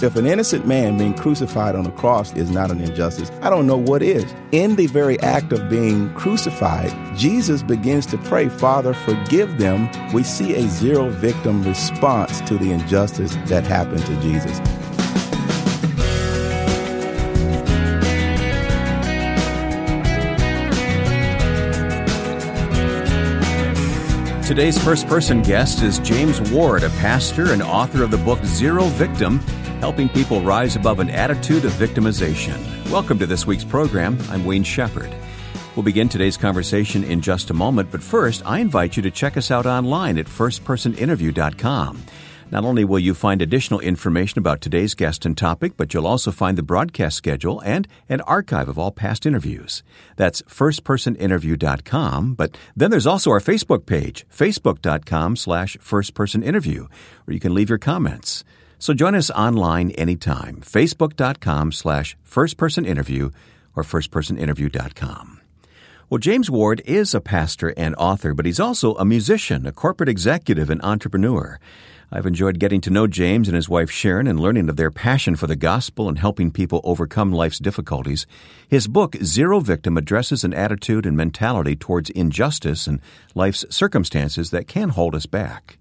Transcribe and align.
If 0.00 0.14
an 0.14 0.26
innocent 0.26 0.64
man 0.64 0.96
being 0.96 1.12
crucified 1.12 1.74
on 1.74 1.82
the 1.82 1.90
cross 1.90 2.32
is 2.34 2.52
not 2.52 2.70
an 2.70 2.80
injustice, 2.80 3.32
I 3.42 3.50
don't 3.50 3.66
know 3.66 3.76
what 3.76 4.00
is. 4.00 4.32
In 4.52 4.76
the 4.76 4.86
very 4.86 5.18
act 5.20 5.52
of 5.52 5.68
being 5.68 6.14
crucified, 6.14 6.94
Jesus 7.16 7.64
begins 7.64 8.06
to 8.06 8.18
pray, 8.18 8.48
Father, 8.48 8.94
forgive 8.94 9.58
them. 9.58 9.90
We 10.12 10.22
see 10.22 10.54
a 10.54 10.68
zero 10.68 11.10
victim 11.10 11.64
response 11.64 12.40
to 12.42 12.56
the 12.56 12.70
injustice 12.70 13.34
that 13.46 13.64
happened 13.64 14.06
to 14.06 14.20
Jesus. 14.20 14.56
Today's 24.46 24.78
first 24.82 25.08
person 25.08 25.42
guest 25.42 25.82
is 25.82 25.98
James 25.98 26.40
Ward, 26.52 26.84
a 26.84 26.90
pastor 26.90 27.52
and 27.52 27.62
author 27.62 28.04
of 28.04 28.12
the 28.12 28.16
book 28.18 28.42
Zero 28.44 28.84
Victim 28.84 29.40
Helping 29.80 30.08
People 30.08 30.40
Rise 30.40 30.74
Above 30.74 30.98
an 30.98 31.08
Attitude 31.08 31.64
of 31.64 31.72
Victimization. 31.72 32.58
Welcome 32.90 33.18
to 33.20 33.26
this 33.26 33.46
week's 33.46 33.64
program. 33.64 34.18
I'm 34.28 34.44
Wayne 34.44 34.64
Shepherd. 34.64 35.14
We'll 35.76 35.84
begin 35.84 36.08
today's 36.08 36.36
conversation 36.36 37.04
in 37.04 37.20
just 37.20 37.50
a 37.50 37.54
moment, 37.54 37.92
but 37.92 38.02
first, 38.02 38.42
I 38.44 38.58
invite 38.58 38.96
you 38.96 39.02
to 39.04 39.10
check 39.12 39.36
us 39.36 39.52
out 39.52 39.66
online 39.66 40.18
at 40.18 40.26
firstpersoninterview.com. 40.26 42.02
Not 42.50 42.64
only 42.64 42.84
will 42.84 42.98
you 42.98 43.14
find 43.14 43.40
additional 43.40 43.78
information 43.78 44.38
about 44.38 44.60
today's 44.60 44.94
guest 44.94 45.24
and 45.24 45.36
topic, 45.36 45.76
but 45.76 45.94
you'll 45.94 46.06
also 46.06 46.32
find 46.32 46.58
the 46.58 46.62
broadcast 46.62 47.16
schedule 47.16 47.60
and 47.60 47.86
an 48.08 48.22
archive 48.22 48.68
of 48.68 48.78
all 48.78 48.90
past 48.90 49.26
interviews. 49.26 49.84
That's 50.16 50.42
firstpersoninterview.com, 50.42 52.34
but 52.34 52.56
then 52.74 52.90
there's 52.90 53.06
also 53.06 53.30
our 53.30 53.40
Facebook 53.40 53.86
page, 53.86 54.26
facebook.com 54.34 55.36
slash 55.36 55.76
firstpersoninterview, 55.76 56.88
where 57.24 57.34
you 57.34 57.40
can 57.40 57.54
leave 57.54 57.68
your 57.68 57.78
comments. 57.78 58.44
So 58.78 58.94
join 58.94 59.14
us 59.14 59.30
online 59.30 59.90
anytime, 59.92 60.60
facebook.com 60.60 61.72
slash 61.72 62.16
firstpersoninterview 62.28 63.32
or 63.74 63.82
firstpersoninterview.com. 63.82 65.40
Well, 66.10 66.18
James 66.18 66.50
Ward 66.50 66.80
is 66.86 67.14
a 67.14 67.20
pastor 67.20 67.74
and 67.76 67.94
author, 67.96 68.32
but 68.32 68.46
he's 68.46 68.60
also 68.60 68.94
a 68.94 69.04
musician, 69.04 69.66
a 69.66 69.72
corporate 69.72 70.08
executive, 70.08 70.70
and 70.70 70.80
entrepreneur. 70.82 71.60
I've 72.10 72.24
enjoyed 72.24 72.58
getting 72.58 72.80
to 72.82 72.90
know 72.90 73.06
James 73.06 73.48
and 73.48 73.54
his 73.54 73.68
wife 73.68 73.90
Sharon 73.90 74.26
and 74.26 74.40
learning 74.40 74.70
of 74.70 74.76
their 74.76 74.90
passion 74.90 75.36
for 75.36 75.46
the 75.46 75.56
gospel 75.56 76.08
and 76.08 76.18
helping 76.18 76.50
people 76.50 76.80
overcome 76.82 77.30
life's 77.30 77.58
difficulties. 77.58 78.26
His 78.66 78.88
book, 78.88 79.16
Zero 79.22 79.60
Victim, 79.60 79.98
addresses 79.98 80.44
an 80.44 80.54
attitude 80.54 81.04
and 81.04 81.14
mentality 81.14 81.76
towards 81.76 82.08
injustice 82.08 82.86
and 82.86 83.00
life's 83.34 83.66
circumstances 83.68 84.50
that 84.50 84.66
can 84.66 84.88
hold 84.88 85.14
us 85.14 85.26
back. 85.26 85.76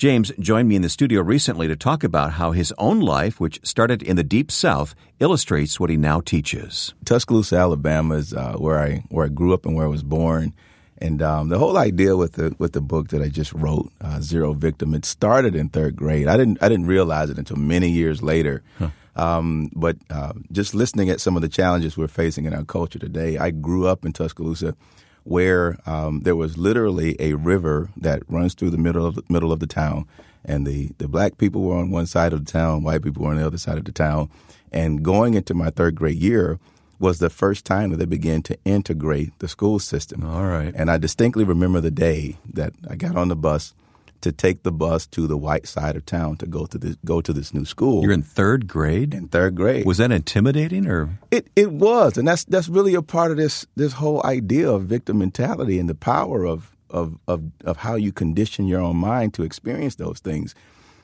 James 0.00 0.32
joined 0.38 0.66
me 0.66 0.76
in 0.76 0.80
the 0.80 0.88
studio 0.88 1.20
recently 1.20 1.68
to 1.68 1.76
talk 1.76 2.02
about 2.02 2.32
how 2.32 2.52
his 2.52 2.72
own 2.78 3.00
life, 3.00 3.38
which 3.38 3.60
started 3.62 4.02
in 4.02 4.16
the 4.16 4.24
Deep 4.24 4.50
South, 4.50 4.94
illustrates 5.18 5.78
what 5.78 5.90
he 5.90 5.98
now 5.98 6.22
teaches. 6.22 6.94
Tuscaloosa, 7.04 7.56
Alabama 7.56 8.14
is 8.14 8.32
uh, 8.32 8.54
where 8.54 8.78
I 8.78 9.04
where 9.10 9.26
I 9.26 9.28
grew 9.28 9.52
up 9.52 9.66
and 9.66 9.76
where 9.76 9.84
I 9.84 9.90
was 9.90 10.02
born. 10.02 10.54
And 10.96 11.20
um, 11.20 11.50
the 11.50 11.58
whole 11.58 11.76
idea 11.76 12.16
with 12.16 12.32
the 12.32 12.56
with 12.58 12.72
the 12.72 12.80
book 12.80 13.08
that 13.08 13.20
I 13.20 13.28
just 13.28 13.52
wrote, 13.52 13.92
uh, 14.00 14.22
Zero 14.22 14.54
Victim, 14.54 14.94
it 14.94 15.04
started 15.04 15.54
in 15.54 15.68
third 15.68 15.96
grade. 15.96 16.28
I 16.28 16.38
didn't 16.38 16.62
I 16.62 16.70
didn't 16.70 16.86
realize 16.86 17.28
it 17.28 17.36
until 17.36 17.58
many 17.58 17.90
years 17.90 18.22
later. 18.22 18.62
Huh. 18.78 18.88
Um, 19.16 19.68
but 19.76 19.98
uh, 20.08 20.32
just 20.50 20.74
listening 20.74 21.10
at 21.10 21.20
some 21.20 21.36
of 21.36 21.42
the 21.42 21.48
challenges 21.50 21.98
we're 21.98 22.08
facing 22.08 22.46
in 22.46 22.54
our 22.54 22.64
culture 22.64 22.98
today, 22.98 23.36
I 23.36 23.50
grew 23.50 23.86
up 23.86 24.06
in 24.06 24.14
Tuscaloosa, 24.14 24.74
where 25.24 25.78
um, 25.86 26.20
there 26.20 26.36
was 26.36 26.56
literally 26.56 27.16
a 27.18 27.34
river 27.34 27.90
that 27.96 28.22
runs 28.28 28.54
through 28.54 28.70
the 28.70 28.78
middle 28.78 29.06
of 29.06 29.14
the 29.16 29.22
middle 29.28 29.52
of 29.52 29.60
the 29.60 29.66
town, 29.66 30.06
and 30.44 30.66
the 30.66 30.90
the 30.98 31.08
black 31.08 31.38
people 31.38 31.62
were 31.62 31.76
on 31.76 31.90
one 31.90 32.06
side 32.06 32.32
of 32.32 32.44
the 32.44 32.50
town, 32.52 32.82
white 32.82 33.02
people 33.02 33.24
were 33.24 33.30
on 33.30 33.36
the 33.36 33.46
other 33.46 33.58
side 33.58 33.78
of 33.78 33.84
the 33.84 33.92
town. 33.92 34.30
And 34.72 35.02
going 35.02 35.34
into 35.34 35.52
my 35.52 35.70
third 35.70 35.96
grade 35.96 36.18
year, 36.18 36.60
was 37.00 37.18
the 37.18 37.30
first 37.30 37.64
time 37.64 37.90
that 37.90 37.96
they 37.96 38.04
began 38.04 38.42
to 38.42 38.56
integrate 38.64 39.36
the 39.38 39.48
school 39.48 39.78
system. 39.78 40.22
All 40.22 40.44
right. 40.46 40.72
And 40.76 40.90
I 40.90 40.98
distinctly 40.98 41.44
remember 41.44 41.80
the 41.80 41.90
day 41.90 42.36
that 42.52 42.74
I 42.88 42.94
got 42.94 43.16
on 43.16 43.28
the 43.28 43.36
bus 43.36 43.72
to 44.20 44.32
take 44.32 44.62
the 44.62 44.72
bus 44.72 45.06
to 45.08 45.26
the 45.26 45.36
white 45.36 45.66
side 45.66 45.96
of 45.96 46.06
town 46.06 46.36
to 46.38 46.46
go 46.46 46.66
to 46.66 46.78
this 46.78 46.96
go 47.04 47.20
to 47.20 47.32
this 47.32 47.52
new 47.54 47.64
school. 47.64 48.02
You're 48.02 48.12
in 48.12 48.22
third 48.22 48.66
grade. 48.66 49.14
In 49.14 49.28
third 49.28 49.54
grade. 49.54 49.86
Was 49.86 49.98
that 49.98 50.12
intimidating 50.12 50.86
or? 50.86 51.18
It 51.30 51.48
it 51.56 51.72
was, 51.72 52.16
and 52.16 52.26
that's 52.26 52.44
that's 52.44 52.68
really 52.68 52.94
a 52.94 53.02
part 53.02 53.30
of 53.30 53.36
this 53.36 53.66
this 53.76 53.94
whole 53.94 54.24
idea 54.24 54.70
of 54.70 54.84
victim 54.84 55.18
mentality 55.18 55.78
and 55.78 55.88
the 55.88 55.94
power 55.94 56.44
of 56.44 56.76
of 56.90 57.18
of, 57.26 57.42
of 57.64 57.78
how 57.78 57.94
you 57.94 58.12
condition 58.12 58.66
your 58.66 58.80
own 58.80 58.96
mind 58.96 59.34
to 59.34 59.42
experience 59.42 59.96
those 59.96 60.20
things. 60.20 60.54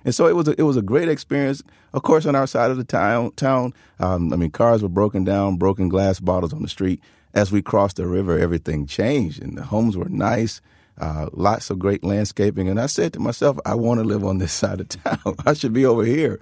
And 0.05 0.15
so 0.15 0.29
it 0.29 0.37
was 0.37 0.47
a, 0.47 0.55
it 0.57 0.63
was 0.63 0.77
a 0.77 0.83
great 0.83 1.09
experience. 1.09 1.65
Of 1.93 2.03
course, 2.03 2.27
on 2.27 2.37
our 2.37 2.47
side 2.47 2.71
of 2.71 2.77
the 2.77 2.85
town, 2.85 3.33
town, 3.33 3.75
um, 3.99 4.33
I 4.33 4.37
mean, 4.37 4.53
cars 4.53 4.81
were 4.81 4.89
broken 4.89 5.25
down, 5.25 5.57
broken 5.57 5.89
glass 5.89 6.21
bottles 6.21 6.53
on 6.53 6.63
the 6.63 6.69
street. 6.69 7.03
As 7.35 7.51
we 7.51 7.61
crossed 7.61 7.97
the 7.97 8.07
river, 8.07 8.39
everything 8.39 8.87
changed, 8.87 9.43
and 9.43 9.59
the 9.59 9.65
homes 9.65 9.97
were 9.97 10.09
nice. 10.09 10.61
Uh, 10.99 11.29
lots 11.33 11.71
of 11.71 11.79
great 11.79 12.03
landscaping. 12.03 12.69
And 12.69 12.81
I 12.81 12.87
said 12.87 13.13
to 13.13 13.21
myself, 13.21 13.59
I 13.67 13.75
want 13.75 14.01
to 14.01 14.05
live 14.05 14.25
on 14.25 14.39
this 14.39 14.53
side 14.61 14.81
of 14.81 14.89
town. 14.89 15.37
I 15.45 15.53
should 15.53 15.73
be 15.73 15.87
over 15.87 16.05
here. 16.05 16.41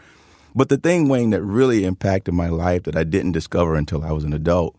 But 0.54 0.68
the 0.68 0.76
thing, 0.76 1.08
Wayne, 1.08 1.30
that 1.30 1.42
really 1.42 1.84
impacted 1.84 2.34
my 2.34 2.48
life 2.48 2.84
that 2.84 2.96
I 2.96 3.02
didn't 3.02 3.32
discover 3.32 3.74
until 3.74 4.04
I 4.04 4.12
was 4.12 4.22
an 4.22 4.32
adult 4.32 4.76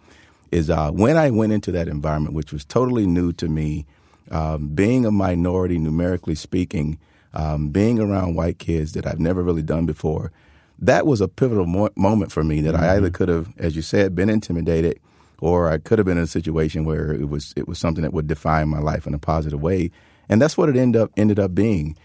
is 0.52 0.70
uh, 0.70 0.92
when 0.92 1.18
I 1.18 1.30
went 1.32 1.52
into 1.52 1.72
that 1.74 1.90
environment, 1.90 2.34
which 2.34 2.54
was 2.54 2.64
totally 2.64 3.06
new 3.06 3.34
to 3.34 3.50
me, 3.50 3.86
um, 4.32 4.70
being 4.70 5.06
a 5.06 5.12
minority, 5.12 5.78
numerically 5.78 6.36
speaking, 6.36 6.98
um, 7.34 7.70
being 7.70 8.00
around 8.00 8.36
white 8.36 8.58
kids 8.58 8.94
that 8.94 9.06
I've 9.06 9.20
never 9.20 9.44
really 9.44 9.62
done 9.62 9.86
before, 9.86 10.32
that 10.80 11.06
was 11.06 11.20
a 11.20 11.28
pivotal 11.28 11.66
mo- 11.66 11.90
moment 11.96 12.32
for 12.32 12.44
me 12.44 12.62
that 12.62 12.74
mm-hmm. 12.74 12.84
I 12.84 12.96
either 12.96 13.10
could 13.10 13.30
have, 13.30 13.54
as 13.58 13.76
you 13.76 13.82
said, 13.82 14.16
been 14.16 14.30
intimidated, 14.30 15.00
or 15.40 15.70
I 15.70 15.78
could 15.78 16.00
have 16.00 16.06
been 16.06 16.18
in 16.18 16.24
a 16.24 16.28
situation 16.28 16.86
where 16.86 17.14
it 17.14 17.30
was 17.30 17.54
it 17.56 17.68
was 17.68 17.80
something 17.80 18.02
that 18.04 18.14
would 18.14 18.28
define 18.28 18.70
my 18.70 18.80
life 18.80 19.08
in 19.08 19.14
a 19.14 19.20
positive 19.20 19.62
way, 19.62 19.92
and 20.30 20.42
that's 20.42 20.58
what 20.58 20.70
it 20.70 20.76
ended 20.76 21.02
up 21.02 21.12
ended 21.18 21.40
up 21.40 21.54
being. 21.56 21.98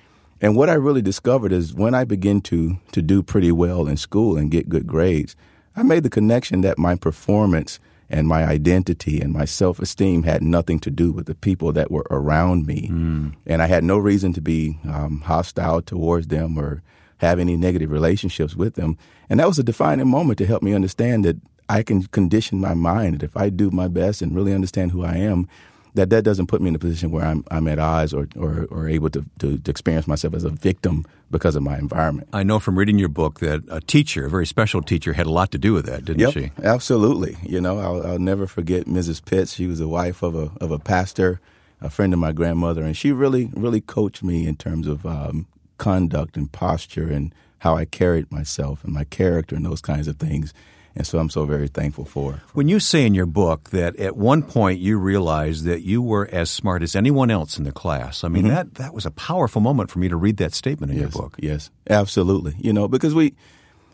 And 0.42 0.56
what 0.56 0.70
I 0.70 0.74
really 0.74 1.02
discovered 1.02 1.52
is 1.52 1.74
when 1.74 1.94
I 1.94 2.04
began 2.04 2.40
to 2.42 2.78
to 2.92 3.02
do 3.02 3.22
pretty 3.22 3.52
well 3.52 3.86
in 3.86 3.96
school 3.96 4.36
and 4.36 4.50
get 4.50 4.68
good 4.68 4.86
grades, 4.86 5.36
I 5.76 5.82
made 5.82 6.02
the 6.02 6.10
connection 6.10 6.62
that 6.62 6.78
my 6.78 6.94
performance 6.96 7.78
and 8.10 8.26
my 8.26 8.44
identity 8.44 9.20
and 9.20 9.32
my 9.32 9.44
self 9.44 9.78
esteem 9.78 10.24
had 10.24 10.42
nothing 10.42 10.80
to 10.80 10.90
do 10.90 11.12
with 11.12 11.26
the 11.26 11.34
people 11.34 11.72
that 11.72 11.90
were 11.90 12.06
around 12.10 12.66
me. 12.66 12.88
Mm. 12.88 13.34
And 13.46 13.62
I 13.62 13.66
had 13.66 13.84
no 13.84 13.96
reason 13.98 14.32
to 14.34 14.40
be 14.40 14.78
um, 14.84 15.20
hostile 15.20 15.80
towards 15.80 16.26
them 16.26 16.58
or 16.58 16.82
have 17.18 17.38
any 17.38 17.56
negative 17.56 17.90
relationships 17.90 18.56
with 18.56 18.74
them. 18.74 18.98
And 19.28 19.38
that 19.38 19.46
was 19.46 19.58
a 19.58 19.62
defining 19.62 20.08
moment 20.08 20.38
to 20.38 20.46
help 20.46 20.62
me 20.62 20.74
understand 20.74 21.24
that 21.24 21.36
I 21.70 21.84
can 21.84 22.02
condition 22.04 22.60
my 22.60 22.74
mind 22.74 23.14
that 23.14 23.22
if 23.22 23.36
I 23.36 23.48
do 23.48 23.70
my 23.70 23.86
best 23.86 24.22
and 24.22 24.34
really 24.34 24.52
understand 24.52 24.90
who 24.90 25.04
I 25.04 25.14
am, 25.14 25.48
that 25.94 26.10
that 26.10 26.24
doesn't 26.24 26.48
put 26.48 26.60
me 26.60 26.68
in 26.68 26.74
a 26.74 26.80
position 26.80 27.12
where 27.12 27.24
I'm 27.24 27.44
I'm 27.50 27.68
at 27.68 27.78
odds 27.78 28.12
or 28.12 28.28
or, 28.36 28.66
or 28.70 28.88
able 28.88 29.08
to, 29.10 29.24
to, 29.38 29.56
to 29.58 29.70
experience 29.70 30.08
myself 30.08 30.34
as 30.34 30.42
a 30.42 30.50
victim 30.50 31.06
because 31.30 31.54
of 31.54 31.62
my 31.62 31.78
environment. 31.78 32.28
I 32.32 32.42
know 32.42 32.58
from 32.58 32.76
reading 32.76 32.98
your 32.98 33.08
book 33.08 33.38
that 33.38 33.62
a 33.70 33.80
teacher, 33.80 34.26
a 34.26 34.30
very 34.30 34.46
special 34.46 34.82
teacher, 34.82 35.12
had 35.12 35.26
a 35.26 35.30
lot 35.30 35.52
to 35.52 35.58
do 35.58 35.72
with 35.72 35.86
that, 35.86 36.04
didn't 36.04 36.20
yep, 36.20 36.32
she? 36.32 36.50
Absolutely. 36.62 37.36
You 37.44 37.60
know, 37.60 37.78
I'll, 37.78 38.04
I'll 38.04 38.18
never 38.18 38.48
forget 38.48 38.86
Mrs. 38.86 39.24
Pitts. 39.24 39.54
She 39.54 39.68
was 39.68 39.78
the 39.78 39.88
wife 39.88 40.24
of 40.24 40.34
a 40.34 40.50
of 40.60 40.72
a 40.72 40.78
pastor, 40.78 41.40
a 41.80 41.88
friend 41.88 42.12
of 42.12 42.18
my 42.18 42.32
grandmother, 42.32 42.82
and 42.82 42.96
she 42.96 43.12
really 43.12 43.50
really 43.54 43.80
coached 43.80 44.24
me 44.24 44.46
in 44.46 44.56
terms 44.56 44.88
of 44.88 45.06
um, 45.06 45.46
conduct 45.78 46.36
and 46.36 46.50
posture 46.50 47.08
and 47.08 47.32
how 47.58 47.76
I 47.76 47.84
carried 47.84 48.30
myself 48.32 48.82
and 48.84 48.92
my 48.92 49.04
character 49.04 49.54
and 49.54 49.64
those 49.64 49.80
kinds 49.80 50.08
of 50.08 50.16
things. 50.16 50.52
And 51.00 51.06
so 51.06 51.18
I'm 51.18 51.30
so 51.30 51.46
very 51.46 51.66
thankful 51.66 52.04
for. 52.04 52.42
When 52.52 52.68
you 52.68 52.78
say 52.78 53.06
in 53.06 53.14
your 53.14 53.24
book 53.24 53.70
that 53.70 53.96
at 53.96 54.18
one 54.18 54.42
point 54.42 54.80
you 54.80 54.98
realized 54.98 55.64
that 55.64 55.80
you 55.80 56.02
were 56.02 56.28
as 56.30 56.50
smart 56.50 56.82
as 56.82 56.94
anyone 56.94 57.30
else 57.30 57.56
in 57.56 57.64
the 57.64 57.72
class, 57.72 58.22
I 58.22 58.28
mean 58.28 58.42
mm-hmm. 58.42 58.54
that 58.54 58.74
that 58.74 58.92
was 58.92 59.06
a 59.06 59.10
powerful 59.10 59.62
moment 59.62 59.90
for 59.90 59.98
me 59.98 60.10
to 60.10 60.16
read 60.16 60.36
that 60.36 60.52
statement 60.52 60.92
in 60.92 60.98
yes, 60.98 61.14
your 61.14 61.22
book. 61.22 61.36
Yes, 61.38 61.70
absolutely. 61.88 62.54
You 62.58 62.74
know, 62.74 62.86
because 62.86 63.14
we 63.14 63.34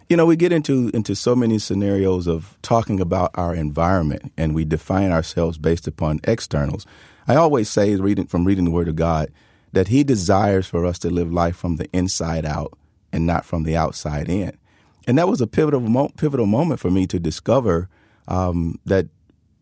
you 0.09 0.17
know, 0.17 0.27
we 0.27 0.35
get 0.35 0.51
into 0.51 0.91
into 0.95 1.15
so 1.15 1.37
many 1.37 1.61
scenarios 1.61 2.27
of 2.27 2.59
talking 2.63 2.99
about 2.99 3.31
our 3.35 3.55
environment 3.55 4.33
and 4.37 4.53
we 4.53 4.65
define 4.65 5.13
ourselves 5.13 5.59
based 5.59 5.87
upon 5.87 6.19
externals. 6.25 6.87
I 7.29 7.37
always 7.37 7.71
say 7.71 7.95
reading 7.95 8.27
from 8.27 8.45
reading 8.45 8.65
the 8.65 8.73
word 8.73 8.89
of 8.89 8.97
God 8.97 9.31
that 9.73 9.87
he 9.87 10.03
desires 10.03 10.67
for 10.67 10.85
us 10.85 10.99
to 10.99 11.11
live 11.11 11.33
life 11.33 11.55
from 11.55 11.77
the 11.77 11.89
inside 11.93 12.45
out 12.45 12.77
and 13.13 13.29
not 13.29 13.45
from 13.45 13.63
the 13.63 13.77
outside 13.77 14.29
in 14.29 14.59
and 15.07 15.19
that 15.19 15.29
was 15.29 15.41
a 15.41 15.47
pivotal 15.47 15.81
mo- 15.81 16.11
pivotal 16.17 16.47
moment 16.47 16.81
for 16.81 16.91
me 16.91 17.07
to 17.07 17.19
discover 17.19 17.89
um, 18.29 18.79
that 18.87 19.07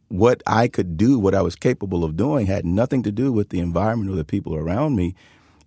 what 0.09 0.43
I 0.47 0.69
could 0.69 0.97
do, 0.97 1.19
what 1.19 1.35
I 1.35 1.43
was 1.43 1.57
capable 1.57 2.05
of 2.05 2.17
doing, 2.17 2.47
had 2.47 2.65
nothing 2.65 3.03
to 3.03 3.13
do 3.13 3.33
with 3.33 3.51
the 3.51 3.61
environment 3.61 4.11
or 4.11 4.15
the 4.15 4.25
people 4.25 4.55
around 4.55 4.97
me. 4.97 5.15